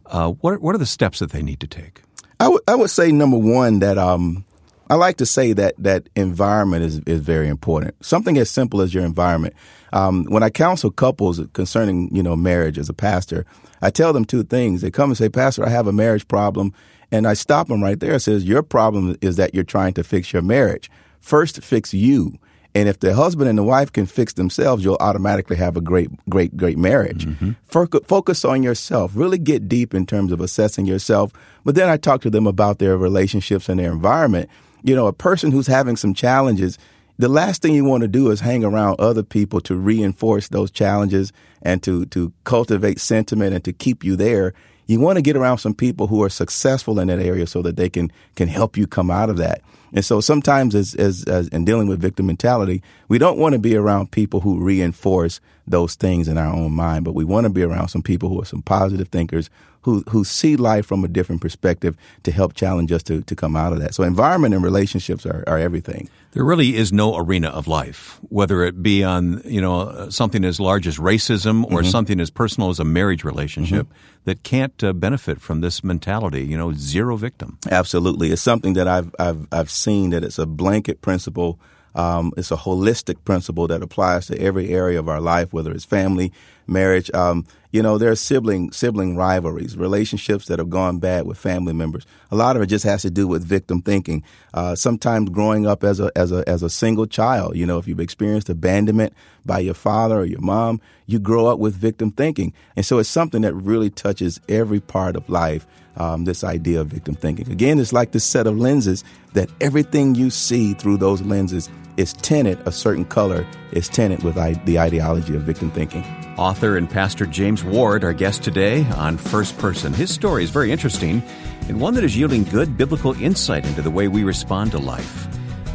uh, 0.07 0.31
what, 0.31 0.59
what 0.59 0.75
are 0.75 0.79
the 0.79 0.85
steps 0.85 1.19
that 1.19 1.31
they 1.31 1.41
need 1.43 1.59
to 1.61 1.67
take? 1.67 2.01
I 2.39 2.47
would 2.49 2.61
I 2.67 2.75
would 2.75 2.89
say 2.89 3.11
number 3.11 3.37
one 3.37 3.79
that 3.79 3.97
um 3.97 4.45
I 4.89 4.95
like 4.95 5.17
to 5.17 5.25
say 5.25 5.53
that 5.53 5.73
that 5.79 6.09
environment 6.15 6.83
is 6.83 6.99
is 7.05 7.21
very 7.21 7.47
important. 7.47 7.95
Something 8.05 8.37
as 8.37 8.49
simple 8.49 8.81
as 8.81 8.93
your 8.93 9.03
environment. 9.05 9.55
Um, 9.93 10.25
when 10.25 10.43
I 10.43 10.49
counsel 10.49 10.91
couples 10.91 11.41
concerning 11.53 12.13
you 12.13 12.21
know 12.21 12.35
marriage 12.35 12.77
as 12.77 12.89
a 12.89 12.93
pastor, 12.93 13.45
I 13.81 13.89
tell 13.89 14.13
them 14.13 14.25
two 14.25 14.43
things. 14.43 14.81
They 14.81 14.91
come 14.91 15.09
and 15.09 15.17
say, 15.17 15.29
Pastor, 15.29 15.65
I 15.65 15.69
have 15.69 15.87
a 15.87 15.93
marriage 15.93 16.27
problem, 16.27 16.73
and 17.11 17.27
I 17.27 17.33
stop 17.33 17.67
them 17.67 17.81
right 17.81 17.99
there. 17.99 18.13
and 18.13 18.21
Says 18.21 18.43
your 18.43 18.63
problem 18.63 19.17
is 19.21 19.37
that 19.37 19.55
you're 19.55 19.63
trying 19.63 19.93
to 19.93 20.03
fix 20.03 20.33
your 20.33 20.41
marriage. 20.41 20.91
First, 21.21 21.63
fix 21.63 21.93
you. 21.93 22.37
And 22.75 22.89
if 22.89 22.99
the 22.99 23.13
husband 23.15 23.49
and 23.49 23.57
the 23.57 23.63
wife 23.63 23.93
can 23.93 24.05
fix 24.05 24.33
themselves, 24.33 24.83
you'll 24.83 24.97
automatically 24.99 25.55
have 25.55 25.77
a 25.77 25.81
great, 25.81 26.09
great, 26.29 26.57
great 26.57 26.77
marriage. 26.77 27.25
Mm-hmm. 27.25 27.51
Foc- 27.71 28.05
Focus 28.05 28.43
on 28.43 28.63
yourself. 28.63 29.13
Really 29.15 29.37
get 29.37 29.69
deep 29.69 29.93
in 29.93 30.05
terms 30.05 30.33
of 30.33 30.41
assessing 30.41 30.85
yourself. 30.85 31.31
But 31.63 31.75
then 31.75 31.87
I 31.87 31.95
talk 31.95 32.21
to 32.23 32.29
them 32.29 32.45
about 32.45 32.79
their 32.79 32.97
relationships 32.97 33.69
and 33.69 33.79
their 33.79 33.93
environment. 33.93 34.49
You 34.83 34.93
know, 34.93 35.07
a 35.07 35.13
person 35.13 35.51
who's 35.51 35.67
having 35.67 35.95
some 35.95 36.13
challenges, 36.13 36.77
the 37.17 37.29
last 37.29 37.61
thing 37.61 37.73
you 37.73 37.85
want 37.85 38.01
to 38.01 38.09
do 38.09 38.29
is 38.29 38.41
hang 38.41 38.65
around 38.65 38.99
other 38.99 39.23
people 39.23 39.61
to 39.61 39.77
reinforce 39.77 40.49
those 40.49 40.69
challenges 40.69 41.31
and 41.61 41.81
to, 41.83 42.05
to 42.07 42.33
cultivate 42.43 42.99
sentiment 42.99 43.53
and 43.53 43.63
to 43.63 43.71
keep 43.71 44.03
you 44.03 44.17
there. 44.17 44.53
You 44.87 44.99
want 44.99 45.17
to 45.17 45.21
get 45.21 45.35
around 45.35 45.57
some 45.57 45.73
people 45.73 46.07
who 46.07 46.21
are 46.23 46.29
successful 46.29 46.99
in 46.99 47.07
that 47.07 47.19
area 47.19 47.47
so 47.47 47.61
that 47.63 47.75
they 47.75 47.89
can, 47.89 48.11
can 48.35 48.47
help 48.47 48.77
you 48.77 48.85
come 48.85 49.09
out 49.09 49.29
of 49.29 49.37
that. 49.37 49.61
And 49.93 50.03
so 50.03 50.19
sometimes 50.21 50.75
as, 50.75 50.93
as, 50.95 51.23
as 51.23 51.47
in 51.49 51.65
dealing 51.65 51.87
with 51.87 51.99
victim 51.99 52.27
mentality, 52.27 52.83
we 53.07 53.17
don't 53.17 53.37
want 53.37 53.53
to 53.53 53.59
be 53.59 53.75
around 53.75 54.11
people 54.11 54.41
who 54.41 54.59
reinforce 54.59 55.39
those 55.67 55.95
things 55.95 56.27
in 56.27 56.37
our 56.37 56.53
own 56.53 56.71
mind, 56.71 57.05
but 57.05 57.15
we 57.15 57.23
want 57.23 57.45
to 57.45 57.49
be 57.49 57.63
around 57.63 57.87
some 57.87 58.03
people 58.03 58.29
who 58.29 58.41
are 58.41 58.45
some 58.45 58.61
positive 58.61 59.07
thinkers 59.09 59.49
who, 59.81 60.03
who 60.09 60.23
see 60.23 60.55
life 60.55 60.85
from 60.87 61.03
a 61.03 61.07
different 61.07 61.41
perspective 61.41 61.95
to 62.23 62.31
help 62.31 62.55
challenge 62.55 62.91
us 62.91 63.03
to, 63.03 63.21
to 63.21 63.35
come 63.35 63.55
out 63.55 63.71
of 63.71 63.79
that. 63.79 63.93
So 63.93 64.03
environment 64.03 64.55
and 64.55 64.63
relationships 64.63 65.27
are, 65.27 65.43
are 65.45 65.59
everything. 65.59 66.09
There 66.31 66.43
really 66.43 66.75
is 66.75 66.91
no 66.91 67.15
arena 67.15 67.49
of 67.49 67.67
life, 67.67 68.19
whether 68.29 68.63
it 68.63 68.81
be 68.81 69.03
on 69.03 69.41
you 69.45 69.61
know 69.61 70.09
something 70.09 70.43
as 70.43 70.59
large 70.59 70.87
as 70.87 70.97
racism 70.97 71.63
or 71.65 71.81
Mm-hmm. 71.81 71.89
something 71.91 72.19
as 72.19 72.31
personal 72.31 72.69
as 72.69 72.79
a 72.79 72.83
marriage 72.83 73.23
relationship 73.23 73.87
that 74.23 74.41
can't 74.43 74.83
uh, 74.83 74.91
benefit 74.91 75.39
from 75.39 75.61
this 75.61 75.83
mentality. 75.83 76.43
You 76.43 76.57
know, 76.57 76.73
zero 76.73 77.15
victim. 77.15 77.57
Absolutely, 77.69 78.31
it's 78.31 78.41
something 78.41 78.73
that 78.73 78.87
I've 78.87 79.13
I've 79.19 79.47
I've 79.51 79.69
seen 79.69 80.09
that 80.09 80.23
it's 80.23 80.39
a 80.39 80.45
blanket 80.47 81.01
principle. 81.01 81.59
Um, 81.95 82.33
it's 82.37 82.51
a 82.51 82.57
holistic 82.57 83.23
principle 83.23 83.67
that 83.67 83.81
applies 83.81 84.27
to 84.27 84.39
every 84.39 84.69
area 84.69 84.99
of 84.99 85.09
our 85.09 85.21
life, 85.21 85.53
whether 85.53 85.71
it's 85.71 85.85
family, 85.85 86.31
marriage. 86.67 87.09
Um, 87.13 87.45
you 87.71 87.81
know, 87.81 87.97
there 87.97 88.11
are 88.11 88.15
sibling 88.15 88.71
sibling 88.71 89.17
rivalries, 89.17 89.75
relationships 89.75 90.45
that 90.47 90.59
have 90.59 90.69
gone 90.69 90.99
bad 90.99 91.25
with 91.25 91.37
family 91.37 91.73
members. 91.73 92.05
A 92.31 92.35
lot 92.35 92.55
of 92.55 92.61
it 92.61 92.67
just 92.67 92.85
has 92.85 93.01
to 93.01 93.09
do 93.09 93.27
with 93.27 93.43
victim 93.43 93.81
thinking. 93.81 94.23
Uh, 94.53 94.75
sometimes 94.75 95.29
growing 95.29 95.67
up 95.67 95.83
as 95.83 95.99
a 95.99 96.11
as 96.15 96.31
a 96.31 96.47
as 96.47 96.63
a 96.63 96.69
single 96.69 97.05
child, 97.05 97.55
you 97.55 97.65
know, 97.65 97.77
if 97.77 97.87
you've 97.87 97.99
experienced 97.99 98.49
abandonment 98.49 99.13
by 99.45 99.59
your 99.59 99.73
father 99.73 100.19
or 100.19 100.25
your 100.25 100.41
mom, 100.41 100.79
you 101.05 101.19
grow 101.19 101.47
up 101.47 101.59
with 101.59 101.75
victim 101.75 102.11
thinking, 102.11 102.53
and 102.75 102.85
so 102.85 102.99
it's 102.99 103.09
something 103.09 103.41
that 103.41 103.53
really 103.53 103.89
touches 103.89 104.39
every 104.49 104.79
part 104.79 105.15
of 105.15 105.29
life 105.29 105.65
um, 105.97 106.25
this 106.25 106.43
idea 106.43 106.81
of 106.81 106.87
victim 106.87 107.15
thinking. 107.15 107.51
Again, 107.51 107.79
it's 107.79 107.93
like 107.93 108.11
this 108.11 108.23
set 108.25 108.47
of 108.47 108.57
lenses 108.57 109.03
that 109.33 109.49
everything 109.61 110.15
you 110.15 110.29
see 110.29 110.73
through 110.73 110.97
those 110.97 111.21
lenses 111.21 111.69
is 111.97 112.13
tinted 112.13 112.59
a 112.67 112.71
certain 112.71 113.05
color, 113.05 113.45
is 113.71 113.87
tinted 113.87 114.23
with 114.23 114.37
I- 114.37 114.61
the 114.65 114.79
ideology 114.79 115.35
of 115.35 115.43
victim 115.43 115.71
thinking. 115.71 116.03
Author 116.37 116.75
and 116.75 116.89
Pastor 116.89 117.25
James 117.25 117.63
Ward, 117.63 118.03
our 118.03 118.13
guest 118.13 118.43
today 118.43 118.85
on 118.95 119.17
First 119.17 119.57
Person. 119.57 119.93
His 119.93 120.13
story 120.13 120.43
is 120.43 120.49
very 120.49 120.71
interesting 120.71 121.23
and 121.69 121.79
one 121.79 121.93
that 121.93 122.03
is 122.03 122.17
yielding 122.17 122.43
good 122.43 122.77
biblical 122.77 123.13
insight 123.21 123.65
into 123.65 123.81
the 123.81 123.89
way 123.89 124.07
we 124.07 124.23
respond 124.23 124.71
to 124.71 124.77
life. 124.77 125.27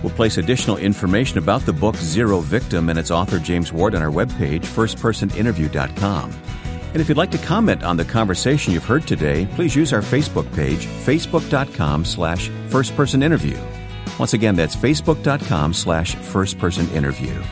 We'll 0.02 0.14
place 0.14 0.38
additional 0.38 0.76
information 0.78 1.38
about 1.38 1.62
the 1.62 1.72
book 1.72 1.96
Zero 1.96 2.40
Victim 2.40 2.88
and 2.88 2.98
its 2.98 3.10
author 3.10 3.38
James 3.38 3.72
Ward 3.72 3.94
on 3.94 4.02
our 4.02 4.10
webpage, 4.10 4.64
firstpersoninterview.com. 4.64 6.32
And 6.92 7.00
if 7.00 7.08
you'd 7.08 7.18
like 7.18 7.30
to 7.30 7.38
comment 7.38 7.84
on 7.84 7.96
the 7.96 8.04
conversation 8.04 8.72
you've 8.72 8.84
heard 8.84 9.06
today, 9.06 9.46
please 9.54 9.76
use 9.76 9.92
our 9.92 10.02
Facebook 10.02 10.52
page, 10.54 10.86
facebook.com 10.86 12.04
slash 12.04 12.48
firstpersoninterview. 12.68 13.60
Once 14.18 14.34
again, 14.34 14.56
that's 14.56 14.74
facebook.com 14.74 15.72
slash 15.72 16.16
firstpersoninterview. 16.16 17.46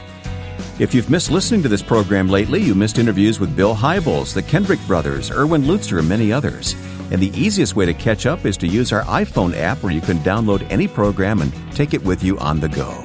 If 0.81 0.95
you've 0.95 1.11
missed 1.11 1.31
listening 1.31 1.63
to 1.63 1.69
this 1.69 1.83
program 1.83 2.29
lately, 2.29 2.61
you 2.61 2.75
missed 2.75 2.99
interviews 2.99 3.41
with 3.41 3.57
Bill 3.57 3.75
Hybels, 3.75 4.35
the 4.35 4.43
Kendrick 4.43 4.81
brothers, 4.87 5.31
Erwin 5.31 5.63
Lutzer, 5.63 5.99
and 5.99 6.09
many 6.09 6.33
others. 6.33 6.75
And 7.11 7.21
the 7.23 7.37
easiest 7.39 7.75
way 7.75 7.87
to 7.87 7.95
catch 7.95 8.27
up 8.27 8.45
is 8.45 8.57
to 8.59 8.67
use 8.67 8.93
our 8.93 9.03
iPhone 9.03 9.57
app 9.57 9.83
where 9.83 9.93
you 9.93 10.01
can 10.01 10.19
download 10.19 10.67
any 10.71 10.87
program 10.87 11.41
and 11.41 11.53
take 11.73 11.95
it 11.95 12.05
with 12.05 12.23
you 12.23 12.39
on 12.39 12.61
the 12.61 12.69
go. 12.69 13.05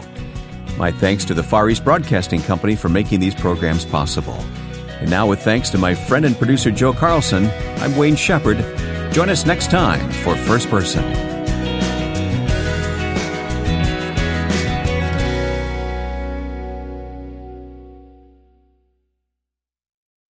My 0.77 0.91
thanks 0.91 1.23
to 1.25 1.33
the 1.33 1.43
Far 1.43 1.69
East 1.69 1.83
Broadcasting 1.83 2.41
Company 2.41 2.75
for 2.75 2.89
making 2.89 3.19
these 3.19 3.35
programs 3.35 3.85
possible. 3.85 4.37
And 4.99 5.09
now, 5.09 5.27
with 5.27 5.41
thanks 5.41 5.69
to 5.71 5.77
my 5.77 5.93
friend 5.93 6.25
and 6.25 6.37
producer 6.37 6.71
Joe 6.71 6.93
Carlson, 6.93 7.49
I'm 7.77 7.95
Wayne 7.95 8.15
Shepherd. 8.15 8.57
Join 9.13 9.29
us 9.29 9.45
next 9.45 9.69
time 9.69 10.11
for 10.23 10.35
First 10.35 10.69
Person. 10.69 11.32